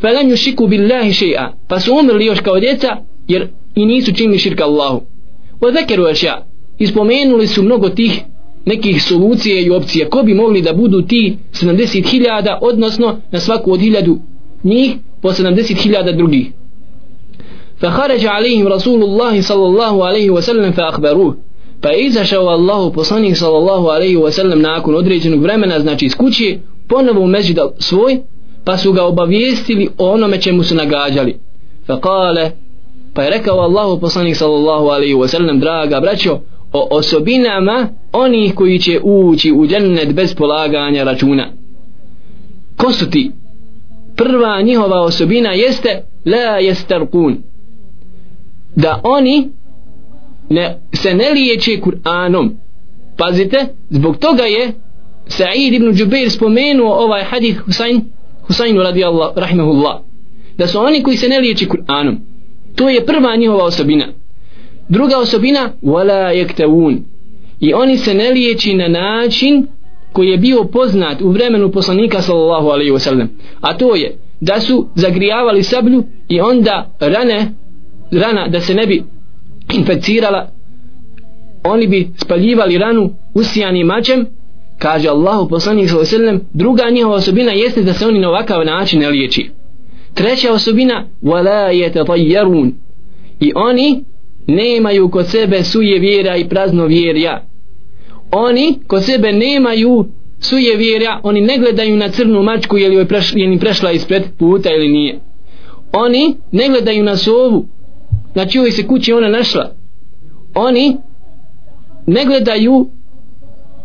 فلم 0.02 0.30
يشركوا 0.30 0.68
بالله 0.68 1.12
شيئا 1.12 1.54
فسوا 1.70 2.22
još 2.22 2.40
kao 2.40 2.60
djeca 2.60 2.98
jer 3.28 3.48
i 3.76 3.86
nisu 3.86 4.14
činili 4.14 4.38
širka 4.38 4.64
Allahu 4.66 5.02
وذكروا 5.62 6.12
أشياء 6.12 6.48
ispomenuli 6.80 7.48
su 7.48 7.64
mnogo 7.64 7.90
tih 7.90 8.22
nekih 8.66 9.04
solucije 9.04 9.62
i 9.62 9.70
opcije 9.70 10.10
ko 10.10 10.24
bi 10.24 10.34
mogli 10.34 10.62
da 10.62 10.74
budu 10.74 11.02
ti 11.02 11.38
70.000 11.54 12.58
odnosno 12.62 13.18
na 13.32 13.40
svaku 13.40 13.72
od 13.72 13.80
hiljadu 13.80 14.20
njih 14.64 14.96
po 15.22 15.30
70.000 15.30 16.18
drugih 16.18 16.52
فخرج 17.82 18.26
عليهم 18.26 18.68
رسول 18.68 19.04
الله 19.04 19.42
صلى 19.42 19.66
الله 19.66 20.06
عليه 20.06 20.30
وسلم 20.30 20.72
فأخبروه 20.72 21.38
pa 21.83 21.89
je 21.89 22.07
izašao 22.07 22.49
Allahu 22.49 22.93
poslanik 22.93 23.37
sallallahu 23.37 23.87
alaihi 23.87 24.17
wa 24.17 24.31
sallam 24.31 24.61
nakon 24.61 24.95
određenog 24.95 25.43
vremena 25.43 25.81
znači 25.81 26.07
iz 26.07 26.15
kuće 26.15 26.59
ponovo 26.89 27.21
u 27.21 27.27
međid 27.27 27.59
svoj 27.79 28.21
pa 28.65 28.77
su 28.77 28.93
ga 28.93 29.05
obavijestili 29.05 29.89
o 29.99 30.11
onome 30.11 30.41
čemu 30.41 30.63
su 30.63 30.75
nagađali. 30.75 31.39
Fa 31.87 32.01
kale 32.01 32.51
pa 33.15 33.23
je 33.23 33.31
rekao 33.31 33.61
Allahu 33.61 34.01
poslanik 34.01 34.37
sallallahu 34.37 34.87
alaihi 34.87 35.15
wa 35.15 35.29
sallam 35.29 35.61
draga 35.61 36.01
braćo 36.01 36.39
o 36.73 36.89
osobinama 36.91 37.89
onih 38.13 38.55
koji 38.55 38.79
će 38.79 39.01
ući 39.03 39.53
u 39.53 39.67
džennet 39.67 40.13
bez 40.13 40.35
polaganja 40.35 41.05
računa. 41.05 41.49
Ko 42.77 42.93
su 42.93 43.11
ti? 43.11 43.31
Prva 44.17 44.63
njihova 44.63 45.01
osobina 45.01 45.53
jeste 45.53 46.03
la 46.27 46.59
jestarkun 46.59 47.37
da 48.77 49.01
oni 49.05 49.49
ne, 50.51 50.79
se 50.93 51.15
ne 51.15 51.31
liječe 51.31 51.81
Kur'anom. 51.81 52.51
Pazite 53.17 53.67
zbog 53.91 54.17
toga 54.17 54.43
je 54.43 54.73
Sa'id 55.27 55.75
ibn 55.75 55.93
Jubair 55.99 56.31
spomenuo 56.31 56.95
ovaj 56.95 57.25
hadith 57.25 57.59
Husayn 57.67 58.01
Husainu 58.47 58.83
radijallahu 58.83 59.41
rahimahullah 59.41 59.99
da 60.59 60.67
su 60.67 60.81
oni 60.81 61.03
koji 61.03 61.17
se 61.17 61.29
ne 61.29 61.41
liječe 61.41 61.67
Kur'anom. 61.67 62.17
To 62.77 62.89
je 62.89 63.07
prva 63.07 63.37
njihova 63.37 63.65
osobina. 63.65 64.07
Druga 64.89 65.19
osobina 65.19 65.71
wala 65.83 66.47
yaktawun. 66.47 66.99
I 67.61 67.75
oni 67.75 67.97
se 67.97 68.15
ne 68.15 68.31
liječi 68.31 68.75
na 68.75 68.89
način 68.89 69.67
koji 70.13 70.29
je 70.29 70.39
bio 70.39 70.65
poznat 70.65 71.23
u 71.23 71.31
vremenu 71.31 71.73
poslanika 71.73 72.23
sallallahu 72.23 72.69
alaihi 72.69 72.93
wasallam. 72.93 73.27
A 73.61 73.77
to 73.77 73.95
je 73.95 74.19
da 74.41 74.61
su 74.61 74.87
zagrijavali 74.95 75.63
sablju 75.63 76.05
i 76.29 76.41
onda 76.41 76.91
rane 77.01 77.55
rana 78.11 78.49
da 78.49 78.61
se 78.61 78.75
ne 78.75 78.87
bi 78.87 79.05
infecirala 79.73 80.51
oni 81.65 81.87
bi 81.87 82.09
spaljivali 82.17 82.79
ranu 82.79 83.15
usijanim 83.35 83.87
mačem 83.87 84.27
kaže 84.79 85.09
Allahu 85.09 85.49
poslanik 85.49 85.89
sallallahu 85.89 86.09
alejhi 86.09 86.23
ve 86.23 86.27
sellem 86.27 86.41
druga 86.53 86.91
njihova 86.91 87.17
osobina 87.17 87.53
jeste 87.53 87.83
da 87.83 87.95
se 87.95 88.07
oni 88.07 88.19
na 88.19 88.29
ovakav 88.29 88.65
način 88.65 89.01
ne 89.01 89.09
liječi. 89.09 89.51
Treća 90.15 90.53
osobina 90.53 91.07
wala 91.23 91.73
yatatayyarun 91.73 92.71
i 93.41 93.53
oni 93.55 94.05
nemaju 94.47 95.09
kod 95.09 95.27
sebe 95.27 95.65
suje 95.65 95.99
vjera 95.99 96.37
i 96.37 96.49
prazno 96.49 96.87
vjerja. 96.87 97.43
Oni 98.31 98.79
kod 98.87 99.05
sebe 99.05 99.33
nemaju 99.33 100.07
suje 100.41 100.77
vjera 100.77 101.21
oni 101.23 101.41
ne 101.41 101.59
gledaju 101.59 101.97
na 101.97 102.09
crnu 102.09 102.43
mačku 102.43 102.79
je 102.79 102.89
li 102.89 102.95
joj 102.95 103.09
prešla, 103.09 103.41
je 103.41 103.59
prešla 103.59 103.93
ispred 103.93 104.23
puta 104.39 104.71
ili 104.71 104.89
nije. 104.89 105.19
Oni 105.93 106.35
ne 106.53 106.69
gledaju 106.69 107.05
na 107.05 107.17
sovu 107.17 107.67
na 108.35 108.47
čijoj 108.47 108.71
se 108.71 108.87
kući 108.87 109.13
ona 109.13 109.29
našla. 109.29 109.73
Oni 110.55 110.97
ne 112.07 112.25
gledaju 112.25 112.91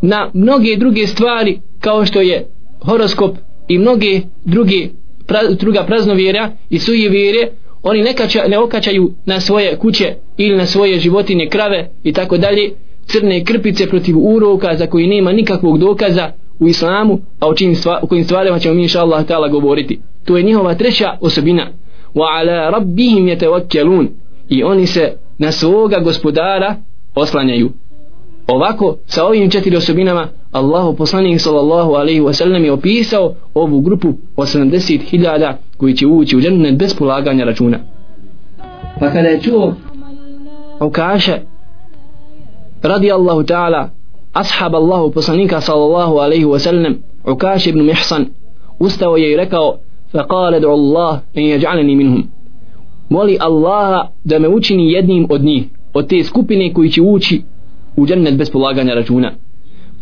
na 0.01 0.29
mnoge 0.33 0.75
druge 0.75 1.07
stvari 1.07 1.59
kao 1.79 2.05
što 2.05 2.21
je 2.21 2.47
horoskop 2.81 3.37
i 3.67 3.77
mnoge 3.77 4.21
druge 4.45 4.87
pra, 5.27 5.39
druga 5.59 5.83
praznovjera 5.83 6.51
i 6.69 6.79
suje 6.79 7.09
vjere 7.09 7.49
oni 7.83 8.01
ne, 8.01 8.13
kača, 8.13 8.47
ne 8.47 8.59
okačaju 8.59 9.11
na 9.25 9.39
svoje 9.39 9.77
kuće 9.77 10.15
ili 10.37 10.57
na 10.57 10.65
svoje 10.65 10.99
životinje 10.99 11.47
krave 11.49 11.89
i 12.03 12.13
tako 12.13 12.37
dalje. 12.37 12.71
Crne 13.05 13.43
krpice 13.43 13.87
protiv 13.87 14.15
uroka 14.17 14.75
za 14.75 14.87
koji 14.87 15.07
nema 15.07 15.31
nikakvog 15.31 15.79
dokaza 15.79 16.31
u 16.59 16.67
islamu 16.67 17.19
a 17.39 17.47
o, 17.47 17.53
čim 17.53 17.75
stva, 17.75 17.99
o 18.03 18.07
kojim 18.07 18.23
stvarima 18.23 18.59
ćemo 18.59 18.75
mi 18.75 18.81
inša 18.81 19.01
Allah 19.01 19.51
govoriti. 19.51 19.99
To 20.25 20.37
je 20.37 20.43
njihova 20.43 20.75
treća 20.75 21.17
osobina. 21.21 21.67
Wa 22.15 22.25
ala 22.39 22.69
rabbihim 22.69 23.25
yatawakkalun 23.27 24.07
i 24.48 24.62
oni 24.64 24.86
se 24.86 25.16
na 25.38 25.52
svoga 25.52 25.98
gospodara 25.98 26.76
oslanjaju 27.14 27.70
ovako 28.46 28.96
sa 29.06 29.26
ovim 29.26 29.50
četiri 29.50 29.76
osobinama 29.76 30.28
Allahu 30.52 30.96
poslanik 30.96 31.40
sallallahu 31.40 31.92
alaihi 31.92 32.20
wa 32.20 32.32
sallam 32.32 32.64
je 32.64 32.72
opisao 32.72 33.34
ovu 33.54 33.80
grupu 33.80 34.14
80.000 34.36 35.52
koji 35.76 35.94
će 35.94 36.06
ući 36.06 36.36
u 36.36 36.40
džennet 36.40 36.78
bez 36.78 36.94
polaganja 36.94 37.44
računa 37.44 37.78
pa 39.00 39.10
kada 39.10 39.28
je 39.28 39.40
čuo 39.40 39.74
Ukaše 40.80 41.40
radi 42.82 43.12
Allahu 43.12 43.42
ta'ala 43.42 43.88
ashab 44.32 44.74
Allahu 44.74 45.12
poslanika 45.12 45.60
sallallahu 45.60 46.16
alaihi 46.18 46.44
wa 46.44 46.58
sallam 46.58 46.94
Ukaše 47.24 47.70
ibn 47.70 47.82
Mihsan 47.82 48.26
ustao 48.78 49.16
je 49.16 49.32
i 49.32 49.36
rekao 49.36 49.78
فقال 50.12 50.60
دعو 50.60 50.74
الله 50.74 51.20
ان 51.38 51.42
يجعلني 51.42 51.94
منهم 51.96 52.28
moli 53.08 53.36
Allaha 53.40 54.08
da 54.24 54.38
me 54.38 54.48
učini 54.48 54.92
jednim 54.92 55.26
od 55.30 55.44
njih 55.44 55.64
od 55.94 56.06
te 56.06 56.24
skupine 56.24 56.72
koji 56.72 56.90
će 56.90 57.02
ući 57.02 57.42
u 57.96 58.06
džennet 58.06 58.36
bez 58.36 58.50
polaganja 58.50 58.94
računa 58.94 59.32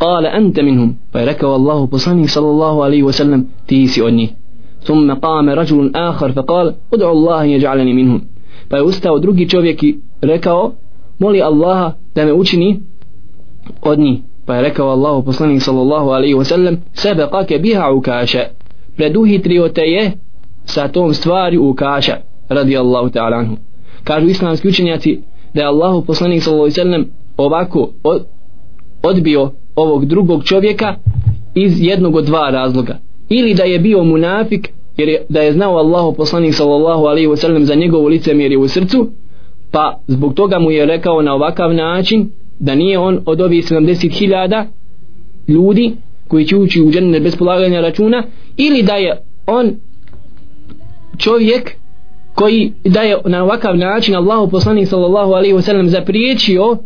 قال 0.01 0.25
أنت 0.25 0.59
منهم 0.59 0.95
فركوا 1.13 1.55
الله 1.55 1.85
بصني 1.85 2.27
صلى 2.27 2.49
الله 2.49 2.83
عليه 2.83 3.03
وسلم 3.03 3.45
تيسي 3.67 4.07
أني 4.07 4.29
ثم 4.83 5.13
قام 5.13 5.49
رجل 5.49 5.91
آخر 5.95 6.31
فقال 6.31 6.75
ادعو 6.93 7.11
الله 7.11 7.43
يجعلني 7.43 7.93
منهم 7.93 8.21
فيستوى 8.69 9.21
drugi 9.21 9.49
čovjek 9.49 9.79
rekao 10.21 10.73
moli 11.19 11.41
Allaha 11.41 11.93
da 12.15 12.25
me 12.25 12.33
učini 12.33 12.79
od 13.81 13.99
njih 13.99 14.19
pa 14.45 14.55
je 14.55 14.61
rekao 14.61 14.89
Allahu 14.89 15.23
poslanik 15.25 15.61
sallallahu 15.61 16.09
alaihi 16.09 16.35
wa 16.35 16.43
sallam 16.43 16.77
sebe 16.93 17.27
kake 17.31 17.59
biha 17.59 17.91
ukaša 17.91 18.43
preduhitrio 18.97 19.69
te 19.69 19.81
je 19.81 20.11
sa 20.65 20.87
tom 20.87 21.13
stvari 21.13 21.57
ukaša 21.57 22.17
radi 22.48 22.76
Allahu 22.76 23.10
ta'ala 23.10 23.36
anhu. 23.36 23.56
Kažu 24.04 24.26
islamski 24.26 24.68
učenjaci 24.68 25.20
da 25.54 25.60
je 25.60 25.66
Allahu 25.66 26.04
poslanik 26.04 26.42
sallallahu 26.42 26.62
alaihi 26.62 26.74
sallam 26.74 27.04
ovako 27.36 27.90
odbio 29.02 29.50
ovog 29.76 30.06
drugog 30.06 30.44
čovjeka 30.44 30.94
iz 31.54 31.80
jednog 31.80 32.16
od 32.16 32.24
dva 32.24 32.50
razloga. 32.50 32.98
Ili 33.28 33.54
da 33.54 33.62
je 33.62 33.78
bio 33.78 34.04
munafik 34.04 34.70
jer 34.96 35.08
je, 35.08 35.26
da 35.28 35.40
je 35.40 35.52
znao 35.52 35.76
Allahu 35.76 36.16
poslanik 36.16 36.54
sallallahu 36.54 37.04
alaihi 37.04 37.28
wasallam 37.28 37.62
za 37.62 37.74
njegovo 37.74 38.08
lice 38.08 38.30
je 38.30 38.58
u 38.58 38.68
srcu 38.68 39.10
pa 39.70 40.00
zbog 40.06 40.34
toga 40.34 40.58
mu 40.58 40.70
je 40.70 40.86
rekao 40.86 41.22
na 41.22 41.34
ovakav 41.34 41.74
način 41.74 42.30
da 42.58 42.74
nije 42.74 42.98
on 42.98 43.20
od 43.26 43.40
ovih 43.40 43.64
70.000 43.64 44.64
ljudi 45.48 45.96
koji 46.28 46.44
će 46.44 46.56
ući 46.56 46.82
u 46.82 46.90
džennet 46.90 47.22
bez 47.22 47.36
polaganja 47.36 47.80
računa 47.80 48.22
ili 48.56 48.82
da 48.82 48.92
je 48.92 49.22
on 49.46 49.76
čovjek 51.18 51.76
koji 52.36 52.72
da 52.84 53.00
je 53.00 53.18
na 53.24 53.42
ovakav 53.44 53.76
način 53.76 54.16
Allahu 54.16 54.50
poslanik 54.50 54.88
sallallahu 54.88 55.32
alaihi 55.32 55.54
wa 55.54 55.62
sallam 55.62 55.88
zapriječio 55.88 56.70
uh, 56.70 56.78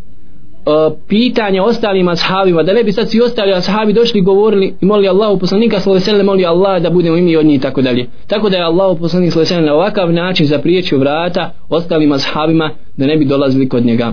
pitanje 1.08 1.62
ostalim 1.62 2.08
ashabima. 2.08 2.62
Da 2.62 2.72
ne 2.72 2.84
bi 2.84 2.92
sad 2.92 3.10
svi 3.10 3.20
ostali 3.20 3.52
ashabi 3.52 3.92
došli 3.92 4.20
govorili 4.20 4.74
i 4.80 4.86
molili 4.86 5.08
Allahu 5.08 5.38
poslanika 5.38 5.80
sallallahu 5.80 6.04
alejhi 6.04 6.18
ve 6.18 6.24
molili 6.24 6.46
Allah 6.46 6.82
da 6.82 6.90
budemo 6.90 7.16
imi 7.16 7.36
od 7.36 7.46
njih 7.46 7.58
i 7.58 7.62
tako 7.62 7.82
dalje. 7.82 8.06
Tako 8.26 8.50
da 8.50 8.56
je 8.56 8.62
Allahu 8.62 8.98
poslanik 8.98 9.32
sallallahu 9.32 9.54
alejhi 9.54 9.66
na 9.66 9.74
ovakav 9.74 10.12
način 10.12 10.46
zapriječio 10.46 10.98
vrata 10.98 11.50
ostalim 11.68 12.12
ashabima 12.12 12.70
da 12.96 13.06
ne 13.06 13.16
bi 13.16 13.24
dolazili 13.24 13.68
kod 13.68 13.84
njega. 13.84 14.12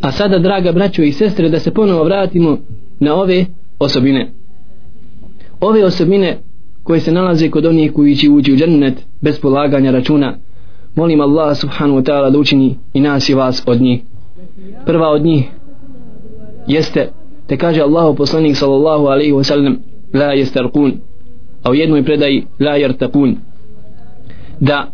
A 0.00 0.12
sada 0.12 0.38
draga 0.38 0.72
braćo 0.72 1.02
i 1.02 1.12
sestre 1.12 1.48
da 1.48 1.58
se 1.58 1.70
ponovo 1.70 2.04
vratimo 2.04 2.58
na 3.00 3.14
ove 3.14 3.44
osobine. 3.78 4.32
Ove 5.60 5.84
osobine 5.84 6.38
koje 6.82 7.00
se 7.00 7.12
nalaze 7.12 7.50
kod 7.50 7.66
onih 7.66 7.92
koji 7.92 8.16
će 8.16 8.30
ući 8.30 8.52
u 8.52 8.56
džennet 8.56 9.06
bez 9.20 9.40
polaganja 9.40 9.90
računa. 9.90 10.36
Molim 10.94 11.20
Allah 11.20 11.56
subhanahu 11.56 11.98
wa 11.98 12.04
ta'ala 12.04 12.30
da 12.30 12.38
učini 12.38 12.76
i 12.92 13.00
nas 13.00 13.28
i 13.28 13.34
vas 13.34 13.62
od 13.66 13.80
njih. 13.80 14.00
Prva 14.86 15.08
od 15.08 15.24
njih 15.24 15.50
jeste 16.66 17.08
te 17.46 17.56
kaže 17.56 17.80
Allahu 17.80 18.14
poslanik 18.16 18.56
sallallahu 18.56 19.06
alaihi 19.06 19.32
wasallam 19.32 19.76
la 20.14 20.32
jestarkun 20.32 20.92
a 21.62 21.70
u 21.70 21.74
jednoj 21.74 22.04
predaji 22.04 22.46
la 22.60 22.76
jertakun 22.76 23.36
da 24.60 24.92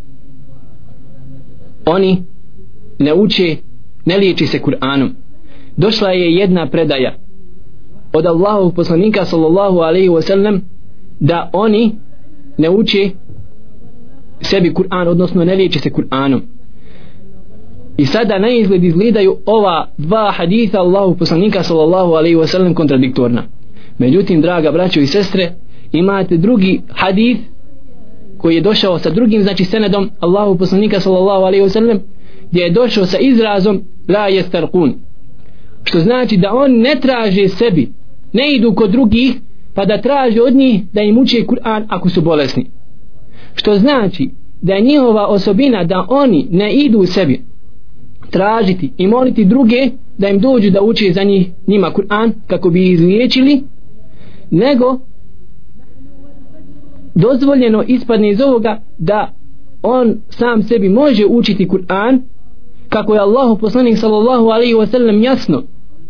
oni 1.87 2.23
ne 2.99 3.15
uče 3.15 3.57
ne 4.05 4.17
liječi 4.19 4.47
se 4.47 4.59
Kur'anom. 4.59 5.11
Došla 5.77 6.11
je 6.11 6.35
jedna 6.35 6.67
predaja 6.71 7.15
od 8.13 8.27
Allahu 8.27 8.73
poslanika 8.73 9.25
sallallahu 9.25 9.79
alaihi 9.79 10.09
wasallam 10.09 10.61
da 11.21 11.51
oni 11.53 11.93
ne 12.59 12.71
uče 12.71 13.11
sebi 14.41 14.75
Kur'an 14.75 15.09
odnosno 15.09 15.45
ne 15.45 15.55
liječe 15.55 15.79
se 15.79 15.91
Kur'anom 15.91 16.41
I 17.99 18.07
sada 18.07 18.39
na 18.39 18.49
izgled 18.49 18.85
izgledaju 18.85 19.37
ova 19.47 19.89
dva 19.97 20.33
haditha 20.33 20.79
Allahu 20.79 21.17
poslanika 21.17 21.63
sallallahu 21.63 22.13
alaihi 22.13 22.37
wa 22.37 22.47
sallam 22.47 22.75
kontradiktorna. 22.75 23.43
Međutim, 23.99 24.41
draga 24.41 24.73
braćo 24.73 25.01
i 25.01 25.07
sestre, 25.07 25.53
imate 25.93 26.37
drugi 26.37 26.81
hadith 26.89 27.41
koji 28.39 28.55
je 28.55 28.61
došao 28.61 28.99
sa 28.99 29.11
drugim, 29.11 29.43
znači 29.43 29.65
senedom 29.65 30.11
Allahu 30.21 30.59
poslanika 30.59 31.01
sallallahu 31.01 31.45
alaihi 31.45 31.65
wa 31.65 31.69
sallam, 31.69 31.99
gdje 32.51 32.63
je 32.63 32.71
došao 32.71 33.07
sa 33.07 33.19
izrazom 33.19 33.83
la 34.09 34.29
jestarkun. 34.29 34.95
Što 35.85 36.01
znači 36.01 36.37
da 36.37 36.55
on 36.55 36.73
ne 36.73 36.95
traže 37.01 37.49
sebi, 37.49 37.93
ne 38.33 38.55
idu 38.55 38.75
kod 38.75 38.91
drugih, 38.91 39.35
pa 39.79 39.85
da 39.85 40.01
traže 40.01 40.43
od 40.43 40.55
njih 40.55 40.83
da 40.93 41.03
im 41.03 41.19
uče 41.19 41.47
Kur'an 41.47 41.85
ako 41.89 42.09
su 42.09 42.21
bolesni. 42.21 42.67
Što 43.55 43.75
znači 43.75 44.31
da 44.63 44.75
je 44.75 44.81
njihova 44.81 45.27
osobina 45.27 45.85
da 45.85 46.07
oni 46.09 46.47
ne 46.51 46.75
idu 46.75 47.07
sebi, 47.07 47.45
tražiti 48.31 48.93
i 48.97 49.07
moliti 49.07 49.45
druge 49.45 49.91
da 50.19 50.29
im 50.29 50.41
dođu 50.41 50.71
da 50.71 50.83
uče 50.83 51.13
za 51.13 51.23
njih 51.23 51.49
njima 51.67 51.91
Kur'an 51.91 52.33
kako 52.47 52.71
bi 52.71 52.91
izliječili 52.91 53.63
nego 54.51 54.99
dozvoljeno 57.15 57.85
ispadne 57.87 58.31
iz 58.31 58.41
ovoga 58.41 58.83
da 58.99 59.35
on 59.83 60.17
sam 60.29 60.63
sebi 60.63 60.89
može 60.89 61.27
učiti 61.27 61.69
Kur'an 61.69 62.19
kako 62.89 63.15
je 63.15 63.21
Allahu 63.21 63.59
poslanik 63.59 63.99
sallallahu 63.99 64.45
alaihi 64.45 64.75
wa 64.75 64.87
sallam 64.87 65.23
jasno 65.23 65.63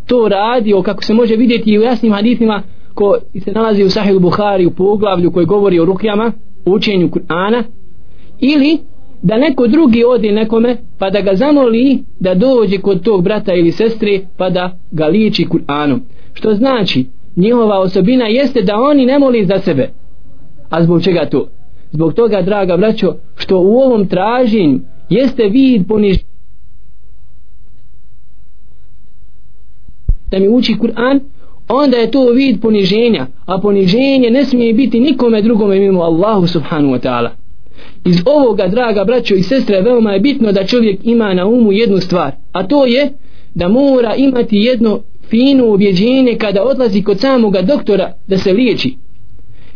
to 0.06 0.28
radio 0.28 0.82
kako 0.82 1.04
se 1.04 1.14
može 1.14 1.36
vidjeti 1.36 1.78
u 1.78 1.82
jasnim 1.82 2.12
hadisima 2.12 2.62
ko 2.98 3.16
se 3.44 3.52
nalazi 3.52 3.84
u 3.84 3.90
Sahih 3.90 4.18
Buhari 4.18 4.66
u 4.66 4.70
poglavlju 4.70 5.32
koji 5.32 5.46
govori 5.46 5.80
o 5.80 5.84
rukjama 5.84 6.32
učenju 6.66 7.08
Kur'ana 7.08 7.62
ili 8.40 8.78
da 9.22 9.36
neko 9.36 9.66
drugi 9.66 10.04
odi 10.04 10.32
nekome 10.32 10.76
pa 10.98 11.10
da 11.10 11.20
ga 11.20 11.34
zamoli 11.34 12.04
da 12.20 12.34
dođe 12.34 12.78
kod 12.78 13.02
tog 13.02 13.22
brata 13.24 13.54
ili 13.54 13.72
sestre 13.72 14.20
pa 14.36 14.50
da 14.50 14.78
ga 14.90 15.06
liči 15.06 15.46
Kur'anom. 15.50 15.98
Što 16.32 16.54
znači 16.54 17.06
njihova 17.36 17.78
osobina 17.78 18.26
jeste 18.26 18.62
da 18.62 18.76
oni 18.76 19.06
ne 19.06 19.18
moli 19.18 19.44
za 19.44 19.58
sebe. 19.58 19.90
A 20.70 20.82
zbog 20.82 21.02
čega 21.02 21.26
to? 21.26 21.48
Zbog 21.90 22.14
toga 22.14 22.42
draga 22.42 22.76
braćo 22.76 23.14
što 23.36 23.58
u 23.58 23.78
ovom 23.78 24.08
traženju 24.08 24.80
jeste 25.08 25.48
vid 25.48 25.88
poniž 25.88 26.16
da 30.30 30.38
mi 30.38 30.48
uči 30.48 30.74
Kur'an 30.80 31.20
onda 31.68 31.96
je 31.96 32.10
to 32.10 32.30
vid 32.32 32.60
poniženja 32.60 33.26
a 33.46 33.60
poniženje 33.60 34.30
ne 34.30 34.44
smije 34.44 34.74
biti 34.74 35.00
nikome 35.00 35.42
drugome 35.42 35.78
mimo 35.78 36.00
Allahu 36.00 36.46
subhanu 36.46 36.88
wa 36.88 37.00
ta'ala. 37.00 37.28
Iz 38.04 38.16
ovoga 38.26 38.68
draga 38.68 39.04
braćo 39.04 39.34
i 39.34 39.42
sestre 39.42 39.80
veoma 39.80 40.12
je 40.12 40.20
bitno 40.20 40.52
da 40.52 40.66
čovjek 40.66 41.00
ima 41.02 41.34
na 41.34 41.46
umu 41.46 41.72
jednu 41.72 42.00
stvar 42.00 42.32
a 42.52 42.66
to 42.66 42.86
je 42.86 43.12
da 43.54 43.68
mora 43.68 44.14
imati 44.14 44.56
jedno 44.56 45.00
fino 45.30 45.66
ubjeđenje 45.74 46.36
kada 46.38 46.64
odlazi 46.64 47.02
kod 47.02 47.20
samoga 47.20 47.62
doktora 47.62 48.12
da 48.26 48.38
se 48.38 48.52
liječi. 48.52 48.96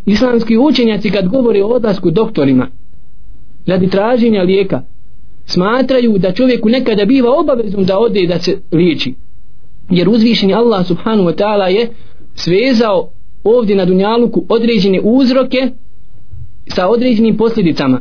Islamski 0.07 0.59
učenjaci 0.59 1.11
kad 1.11 1.29
govore 1.29 1.65
o 1.65 1.69
odlasku 1.69 2.11
doktorima 2.11 2.69
radi 3.67 3.91
traženja 3.91 4.43
lijeka 4.43 4.83
smatraju 5.47 6.19
da 6.19 6.33
čovjeku 6.33 6.69
nekada 6.69 7.05
biva 7.05 7.31
obavezom 7.39 7.85
da 7.85 7.99
ode 7.99 8.27
da 8.27 8.39
se 8.39 8.59
liječi 8.73 9.15
jer 9.93 10.09
uzvišeni 10.09 10.55
Allah 10.55 10.87
subhanu 10.87 11.23
wa 11.23 11.35
ta'ala 11.35 11.67
je 11.67 11.91
svezao 12.35 13.09
ovdje 13.45 13.77
na 13.77 13.85
dunjaluku 13.85 14.45
određene 14.49 15.01
uzroke 15.03 15.69
sa 16.69 16.89
određenim 16.89 17.37
posljedicama. 17.37 18.01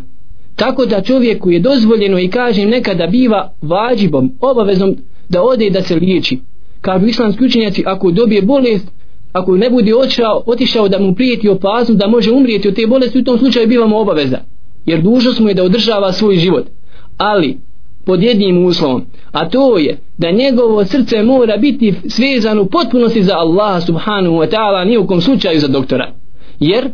Tako 0.56 0.86
da 0.86 1.02
čovjeku 1.02 1.52
je 1.52 1.60
dozvoljeno 1.60 2.20
i 2.20 2.28
kažem 2.28 2.70
nekada 2.70 3.08
biva 3.08 3.54
vađibom, 3.62 4.32
obavezom 4.42 4.96
da 5.30 5.44
ode 5.44 5.70
da 5.70 5.82
se 5.82 5.96
liječi. 5.96 6.40
Kažu 6.82 7.06
islamski 7.06 7.46
učenjaci 7.46 7.84
ako 7.86 8.12
dobije 8.12 8.42
bolest 8.42 8.88
ako 9.34 9.58
ne 9.58 9.70
bude 9.70 9.96
očao, 9.96 10.44
otišao 10.46 10.90
da 10.90 11.00
mu 11.00 11.16
prijeti 11.16 11.50
opasnost 11.50 12.00
da 12.00 12.08
može 12.08 12.32
umrijeti 12.32 12.68
od 12.68 12.76
te 12.76 12.88
bolesti 12.88 13.20
u 13.20 13.24
tom 13.24 13.38
slučaju 13.38 13.68
bivamo 13.68 14.00
obaveza. 14.00 14.38
Jer 14.86 15.02
dužnost 15.02 15.40
mu 15.40 15.48
je 15.48 15.54
da 15.54 15.64
održava 15.64 16.14
svoj 16.14 16.36
život. 16.36 16.66
Ali 17.18 17.58
pod 18.06 18.24
jednim 18.24 18.66
uslovom 18.66 19.06
a 19.32 19.50
to 19.50 19.78
je 19.78 19.98
da 20.18 20.32
njegovo 20.32 20.86
srce 20.86 21.24
mora 21.24 21.58
biti 21.58 21.94
svezano 22.10 22.66
potpunosti 22.66 23.24
za 23.24 23.38
Allaha 23.38 23.82
subhanahu 23.82 24.36
wa 24.36 24.50
ta'ala 24.50 24.86
nijekom 24.86 25.22
slučaju 25.22 25.60
za 25.60 25.68
doktora. 25.68 26.14
Jer 26.60 26.90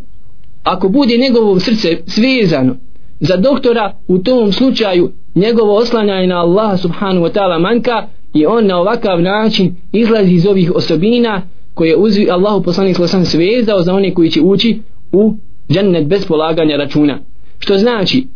ako 0.64 0.90
bude 0.90 1.18
njegovo 1.18 1.60
srce 1.60 1.98
svezano 2.08 2.76
za 3.20 3.38
doktora 3.38 3.94
u 4.08 4.18
tom 4.18 4.52
slučaju 4.52 5.12
njegovo 5.36 5.76
oslanjanje 5.76 6.28
na 6.28 6.40
Allaha 6.40 6.78
subhanahu 6.78 7.26
wa 7.26 7.32
ta'ala 7.32 7.60
manka 7.60 8.08
i 8.34 8.46
on 8.46 8.66
na 8.66 8.78
ovakav 8.78 9.22
način 9.22 9.76
izlazi 9.92 10.34
iz 10.34 10.46
ovih 10.46 10.72
osobina 10.76 11.42
koje 11.74 11.96
uzvi 11.96 12.32
Allahu 12.32 12.64
poslanik 12.64 12.96
sallallahu 12.96 13.26
svezao 13.26 13.82
za 13.82 13.94
one 13.94 14.14
koji 14.14 14.30
će 14.30 14.42
ući 14.42 14.82
u 15.12 15.34
džennet 15.70 16.08
bez 16.08 16.26
polaganja 16.26 16.78
računa. 16.78 17.20
Što 17.60 17.78
znači 17.78 18.28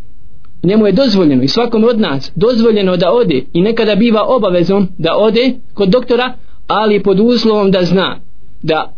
njemu 0.64 0.86
je 0.86 0.92
dozvoljeno 0.92 1.44
i 1.44 1.48
svakom 1.48 1.84
od 1.84 2.00
nas 2.00 2.32
dozvoljeno 2.36 2.98
da 2.98 3.12
ode 3.12 3.44
i 3.54 3.62
nekada 3.62 3.96
biva 3.96 4.24
obavezom 4.28 4.88
da 4.98 5.18
ode 5.18 5.54
kod 5.74 5.90
doktora 5.90 6.34
ali 6.68 7.04
pod 7.04 7.20
uslovom 7.20 7.72
da 7.72 7.84
zna 7.84 8.20
da 8.62 8.94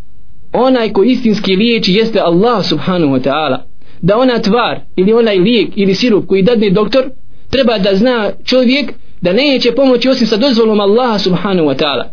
onaj 0.54 0.94
ko 0.94 1.04
istinski 1.04 1.56
liječi 1.56 1.94
jeste 1.94 2.20
Allah 2.20 2.66
subhanahu 2.66 3.14
wa 3.14 3.22
ta'ala 3.30 3.58
da 4.02 4.18
ona 4.18 4.40
tvar 4.40 4.80
ili 4.96 5.14
onaj 5.14 5.38
lijek 5.38 5.70
ili 5.76 5.96
sirup 5.96 6.28
koji 6.28 6.42
dadne 6.42 6.70
doktor 6.70 7.10
treba 7.50 7.78
da 7.78 7.96
zna 7.96 8.32
čovjek 8.46 8.94
da 9.22 9.34
neće 9.34 9.72
pomoći 9.72 10.10
osim 10.10 10.28
sa 10.28 10.38
dozvolom 10.38 10.80
Allaha 10.80 11.20
subhanahu 11.20 11.68
wa 11.68 11.84
ta'ala. 11.84 12.04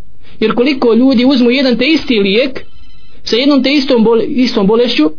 Jer 0.40 0.54
koliko 0.54 0.94
ljudi 0.94 1.24
uzmu 1.24 1.50
jedan 1.50 1.76
te 1.76 1.84
isti 1.86 2.14
lijek 2.14 2.64
sa 3.22 3.36
jednom 3.36 3.62
te 3.62 3.72
istom, 3.72 4.04
bole, 4.04 4.24
istom 4.24 4.66
bolešću 4.66 5.10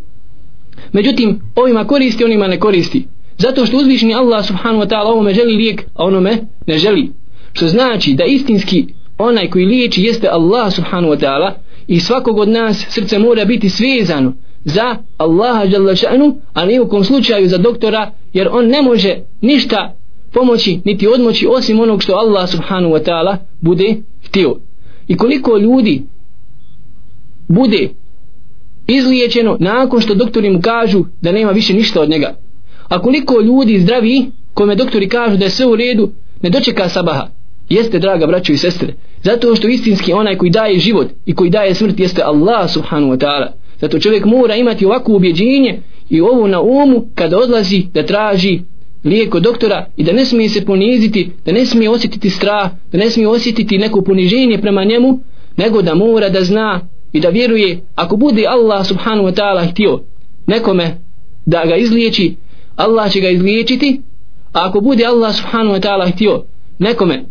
međutim 0.92 1.40
ovima 1.56 1.86
koristi 1.86 2.24
onima 2.24 2.46
ne 2.46 2.60
koristi 2.60 3.06
zato 3.42 3.66
što 3.66 3.76
uzvišni 3.76 4.14
Allah 4.14 4.46
subhanahu 4.46 4.82
wa 4.82 4.88
ta'ala 4.88 5.12
ovome 5.12 5.34
želi 5.34 5.56
lijek 5.56 5.82
a 5.94 6.04
onome 6.04 6.38
ne 6.66 6.78
želi. 6.78 7.10
Što 7.52 7.68
znači 7.68 8.14
da 8.14 8.24
istinski 8.24 8.86
onaj 9.18 9.50
koji 9.50 9.66
liječi 9.66 10.02
jeste 10.02 10.28
Allah 10.28 10.72
subhanahu 10.74 11.14
wa 11.14 11.20
ta'ala 11.20 11.50
i 11.86 12.00
svakog 12.00 12.38
od 12.38 12.48
nas 12.48 12.86
srce 12.88 13.18
mora 13.18 13.44
biti 13.44 13.68
svezano 13.68 14.32
za 14.64 14.96
Allaha 15.16 15.66
žele 15.66 15.96
šanu 15.96 16.36
a 16.52 16.64
ne 16.66 16.80
u 16.80 16.88
kom 16.88 17.04
slučaju 17.04 17.48
za 17.48 17.58
doktora 17.58 18.10
jer 18.32 18.48
on 18.52 18.66
ne 18.66 18.82
može 18.82 19.16
ništa 19.40 19.94
pomoći 20.32 20.80
niti 20.84 21.08
odmoći 21.08 21.46
osim 21.50 21.80
onog 21.80 22.02
što 22.02 22.12
Allah 22.12 22.50
subhanahu 22.50 22.94
wa 22.94 23.04
ta'ala 23.04 23.36
bude 23.60 23.96
htio. 24.26 24.56
I 25.08 25.16
koliko 25.16 25.56
ljudi 25.56 26.02
bude 27.48 27.88
izliječeno 28.86 29.56
nakon 29.60 30.00
što 30.00 30.14
doktori 30.14 30.50
mu 30.50 30.60
kažu 30.60 31.04
da 31.20 31.32
nema 31.32 31.50
više 31.50 31.74
ništa 31.74 32.00
od 32.00 32.10
njega 32.10 32.41
a 32.92 33.02
koliko 33.02 33.40
ljudi 33.40 33.80
zdravi 33.80 34.26
kome 34.54 34.74
doktori 34.74 35.08
kažu 35.08 35.36
da 35.36 35.44
je 35.44 35.50
sve 35.50 35.66
u 35.66 35.76
redu 35.76 36.10
ne 36.42 36.50
dočeka 36.50 36.88
sabaha. 36.88 37.26
Jeste 37.68 37.98
draga 37.98 38.26
braćo 38.26 38.52
i 38.52 38.56
sestre 38.56 38.94
zato 39.22 39.56
što 39.56 39.68
istinski 39.68 40.12
onaj 40.12 40.36
koji 40.36 40.50
daje 40.50 40.78
život 40.78 41.06
i 41.26 41.34
koji 41.34 41.50
daje 41.50 41.74
smrt 41.74 42.00
jeste 42.00 42.22
Allah 42.22 42.70
subhanahu 42.70 43.12
wa 43.12 43.18
ta'ala. 43.18 43.46
Zato 43.80 43.98
čovjek 43.98 44.24
mora 44.24 44.56
imati 44.56 44.86
ovako 44.86 45.12
ubjeđenje 45.12 45.80
i 46.10 46.20
ovo 46.20 46.46
na 46.46 46.60
umu 46.60 47.06
kada 47.14 47.38
odlazi 47.38 47.82
da 47.94 48.06
traži 48.06 48.60
lijeko 49.04 49.40
doktora 49.40 49.86
i 49.96 50.04
da 50.04 50.12
ne 50.12 50.24
smije 50.24 50.48
se 50.48 50.64
poniziti 50.64 51.30
da 51.46 51.52
ne 51.52 51.66
smije 51.66 51.90
osjetiti 51.90 52.30
strah 52.30 52.70
da 52.92 52.98
ne 52.98 53.10
smije 53.10 53.28
osjetiti 53.28 53.78
neko 53.78 54.02
poniženje 54.02 54.58
prema 54.58 54.84
njemu 54.84 55.18
nego 55.56 55.82
da 55.82 55.94
mora 55.94 56.28
da 56.28 56.44
zna 56.44 56.80
i 57.12 57.20
da 57.20 57.28
vjeruje 57.28 57.80
ako 57.94 58.16
bude 58.16 58.46
Allah 58.46 58.86
subhanahu 58.86 59.28
wa 59.28 59.34
ta'ala 59.34 59.70
htio 59.70 60.00
nekome 60.46 60.98
da 61.46 61.64
ga 61.66 61.76
izliječi 61.76 62.34
Allah 62.76 63.12
će 63.12 63.20
ga 63.20 63.28
izliječiti 63.28 64.00
a 64.52 64.68
ako 64.68 64.80
bude 64.80 65.04
Allah 65.04 65.34
subhanahu 65.34 65.76
wa 65.76 65.80
ta'ala 65.80 66.12
htio 66.12 66.44
nekome 66.78 67.24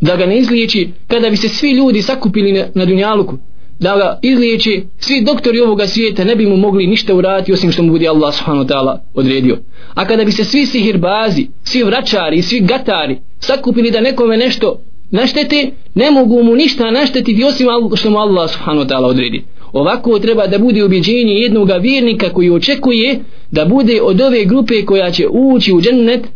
da 0.00 0.16
ga 0.16 0.26
ne 0.26 0.38
izliječi 0.38 0.88
kada 1.08 1.30
bi 1.30 1.36
se 1.36 1.48
svi 1.48 1.70
ljudi 1.70 2.02
sakupili 2.02 2.52
na, 2.52 2.66
na 2.74 2.84
dunjaluku 2.84 3.38
da 3.78 3.96
ga 3.96 4.18
izliječi 4.22 4.84
svi 4.98 5.24
doktori 5.24 5.60
ovoga 5.60 5.86
svijeta 5.86 6.24
ne 6.24 6.36
bi 6.36 6.46
mu 6.46 6.56
mogli 6.56 6.86
ništa 6.86 7.14
uraditi 7.14 7.52
osim 7.52 7.72
što 7.72 7.82
mu 7.82 7.92
bude 7.92 8.08
Allah 8.08 8.34
subhanahu 8.34 8.64
wa 8.64 8.68
ta'ala 8.68 8.98
odredio. 9.14 9.58
A 9.94 10.06
kada 10.06 10.24
bi 10.24 10.32
se 10.32 10.44
svi 10.44 10.66
sihirbazi 10.66 11.46
svi 11.62 11.82
vračari, 11.82 12.42
svi 12.42 12.60
gatari 12.60 13.18
sakupili 13.38 13.90
da 13.90 14.00
nekome 14.00 14.36
nešto 14.36 14.80
naštete 15.10 15.70
ne 15.94 16.10
mogu 16.10 16.42
mu 16.42 16.54
ništa 16.54 16.90
naštetiti 16.90 17.44
osim 17.44 17.66
što 17.94 18.10
mu 18.10 18.18
Allah 18.18 18.50
subhanahu 18.50 18.86
wa 18.86 18.90
ta'ala 18.90 19.06
odredi 19.06 19.44
ovako 19.74 20.18
treba 20.18 20.46
da 20.46 20.58
bude 20.58 20.84
ubjeđenje 20.84 21.32
jednog 21.32 21.70
vjernika 21.80 22.32
koji 22.32 22.50
očekuje 22.50 23.20
da 23.50 23.64
bude 23.64 24.02
od 24.02 24.20
ove 24.20 24.44
grupe 24.44 24.84
koja 24.84 25.10
će 25.10 25.28
ući 25.30 25.72
u 25.72 25.80
džennet 25.80 26.28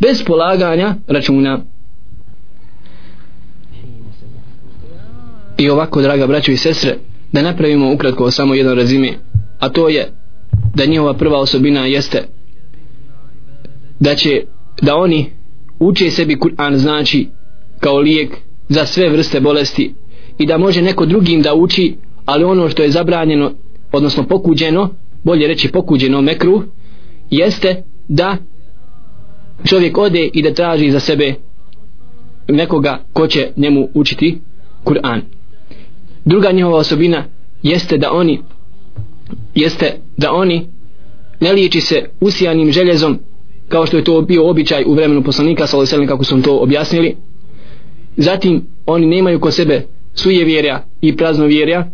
bez 0.00 0.24
polaganja 0.24 0.94
računa. 1.06 1.64
I 5.58 5.70
ovako 5.70 6.02
draga 6.02 6.26
braćo 6.26 6.52
i 6.52 6.56
sestre 6.56 6.96
da 7.32 7.42
napravimo 7.42 7.92
ukratko 7.92 8.30
samo 8.30 8.54
jedno 8.54 8.74
razime 8.74 9.12
a 9.58 9.68
to 9.68 9.88
je 9.88 10.12
da 10.74 10.84
njihova 10.84 11.14
prva 11.14 11.38
osobina 11.38 11.86
jeste 11.86 12.22
da 14.00 14.14
će 14.14 14.42
da 14.82 14.96
oni 14.96 15.26
uče 15.80 16.10
sebi 16.10 16.36
Kur'an 16.36 16.76
znači 16.76 17.28
kao 17.80 17.98
lijek 17.98 18.36
za 18.68 18.86
sve 18.86 19.08
vrste 19.08 19.40
bolesti 19.40 19.94
i 20.38 20.46
da 20.46 20.58
može 20.58 20.82
neko 20.82 21.06
drugim 21.06 21.42
da 21.42 21.54
uči 21.54 21.96
ali 22.24 22.44
ono 22.44 22.68
što 22.68 22.82
je 22.82 22.90
zabranjeno 22.90 23.52
odnosno 23.92 24.22
pokuđeno 24.22 24.88
bolje 25.24 25.46
reći 25.46 25.68
pokuđeno 25.68 26.20
mekru 26.20 26.62
jeste 27.30 27.82
da 28.08 28.36
čovjek 29.64 29.98
ode 29.98 30.30
i 30.32 30.42
da 30.42 30.54
traži 30.54 30.90
za 30.90 31.00
sebe 31.00 31.34
nekoga 32.48 32.98
ko 33.12 33.26
će 33.26 33.48
njemu 33.56 33.88
učiti 33.94 34.38
Kur'an. 34.84 35.20
Druga 36.24 36.52
njihova 36.52 36.76
osobina 36.76 37.24
jeste 37.62 37.98
da 37.98 38.12
oni 38.12 38.40
jeste 39.54 39.98
da 40.16 40.32
oni 40.32 40.66
ne 41.40 41.52
liječi 41.52 41.80
se 41.80 42.10
usijanim 42.20 42.72
željezom 42.72 43.18
kao 43.68 43.86
što 43.86 43.96
je 43.96 44.04
to 44.04 44.22
bio 44.22 44.50
običaj 44.50 44.84
u 44.86 44.94
vremenu 44.94 45.22
poslanika 45.22 45.66
sallallahu 45.66 46.06
kako 46.06 46.24
su 46.24 46.42
to 46.42 46.58
objasnili. 46.58 47.16
Zatim 48.16 48.66
oni 48.86 49.06
nemaju 49.06 49.40
kod 49.40 49.54
sebe 49.54 49.86
sujevjerja 50.14 50.84
i 51.00 51.16
praznovjerja 51.16 51.90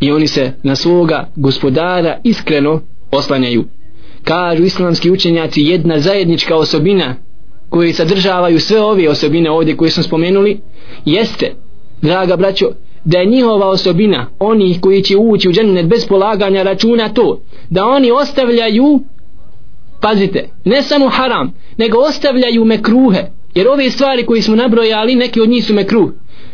i 0.00 0.12
oni 0.12 0.26
se 0.28 0.52
na 0.62 0.76
svoga 0.76 1.28
gospodara 1.36 2.20
iskreno 2.24 2.80
oslanjaju. 3.10 3.64
Kažu 4.24 4.62
islamski 4.62 5.10
učenjaci 5.10 5.62
jedna 5.62 6.00
zajednička 6.00 6.56
osobina 6.56 7.16
koji 7.68 7.92
sadržavaju 7.92 8.60
sve 8.60 8.80
ove 8.80 9.08
osobine 9.08 9.50
ovdje 9.50 9.76
koje 9.76 9.90
smo 9.90 10.02
spomenuli 10.02 10.60
jeste 11.04 11.52
draga 12.02 12.36
braćo 12.36 12.66
da 13.04 13.18
je 13.18 13.26
njihova 13.26 13.68
osobina 13.68 14.26
oni 14.38 14.78
koji 14.80 15.02
će 15.02 15.16
ući 15.16 15.48
u 15.48 15.52
džennet 15.52 15.86
bez 15.86 16.06
polaganja 16.06 16.62
računa 16.62 17.08
to 17.08 17.40
da 17.70 17.86
oni 17.86 18.10
ostavljaju 18.10 19.00
pazite 20.00 20.48
ne 20.64 20.82
samo 20.82 21.08
haram 21.08 21.54
nego 21.78 21.98
ostavljaju 21.98 22.64
mekruhe. 22.64 23.22
Jer 23.54 23.68
ove 23.68 23.90
stvari 23.90 24.26
koje 24.26 24.42
smo 24.42 24.56
nabrojali 24.56 25.14
neki 25.14 25.40
od 25.40 25.48
njih 25.48 25.64
su 25.64 25.74
mekruh. 25.74 26.10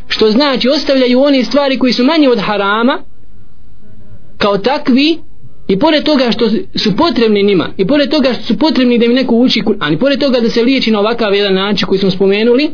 Što 0.09 0.30
znači 0.30 0.68
ostavljaju 0.68 1.22
one 1.22 1.45
stvari 1.45 1.78
koji 1.78 1.92
su 1.92 2.05
manje 2.05 2.28
od 2.28 2.38
harama 2.38 3.03
kao 4.39 4.59
takvi 4.59 5.18
i 5.68 5.78
pored 5.78 6.05
toga 6.05 6.30
što 6.30 6.49
su 6.74 6.97
potrebni 6.97 7.43
njima 7.43 7.68
i 7.76 7.87
pored 7.87 8.11
toga 8.11 8.32
što 8.32 8.43
su 8.43 8.59
potrebni 8.59 8.99
da 8.99 9.05
im 9.05 9.12
neko 9.12 9.35
uči 9.35 9.62
a 9.80 9.93
i 9.93 9.99
pored 9.99 10.20
toga 10.20 10.41
da 10.41 10.51
se 10.51 10.62
liječi 10.62 10.91
na 10.91 11.01
ovakav 11.01 11.35
jedan 11.35 11.55
način 11.55 11.89
koji 11.89 11.99
smo 11.99 12.11
spomenuli 12.11 12.70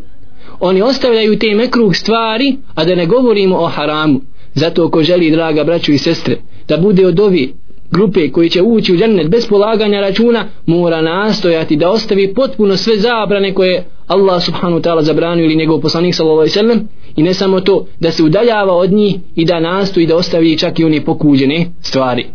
oni 0.61 0.83
ostavljaju 0.83 1.39
te 1.39 1.55
mekruh 1.55 1.97
stvari 1.97 2.57
a 2.75 2.85
da 2.85 2.95
ne 2.95 3.07
govorimo 3.07 3.57
o 3.57 3.67
haramu. 3.67 4.21
Zato 4.55 4.91
ko 4.91 5.03
želi 5.03 5.31
draga 5.31 5.65
braću 5.65 5.93
i 5.93 5.99
sestre 5.99 6.37
da 6.69 6.77
bude 6.77 7.07
od 7.07 7.21
ovi 7.21 7.55
grupe 7.91 8.31
koji 8.31 8.51
će 8.51 8.63
ući 8.63 8.93
u 8.93 8.97
džennet 8.97 9.29
bez 9.29 9.49
polaganja 9.49 10.01
računa 10.01 10.45
mora 10.67 11.01
nastojati 11.01 11.77
da 11.77 11.91
ostavi 11.91 12.35
potpuno 12.35 12.77
sve 12.77 12.97
zabrane 12.97 13.55
koje 13.55 13.85
Allah 14.07 14.43
subhanahu 14.43 14.81
wa 14.81 14.89
ta'ala 14.89 15.03
zabranio 15.03 15.45
ili 15.45 15.57
njegov 15.57 15.81
poslanik 15.81 16.15
sallallahu 16.15 16.39
alaihi 16.39 16.53
sallam 16.53 16.89
i 17.17 17.23
ne 17.23 17.35
samo 17.35 17.61
to 17.61 17.87
da 18.01 18.13
se 18.13 18.23
udaljava 18.23 18.75
od 18.75 18.93
njih 18.93 19.17
i 19.35 19.45
da 19.45 19.61
nastoji 19.61 20.07
da 20.07 20.17
ostavi 20.17 20.59
čak 20.59 20.79
i 20.79 20.85
oni 20.85 21.05
pokuđene 21.05 21.67
stvari. 21.81 22.27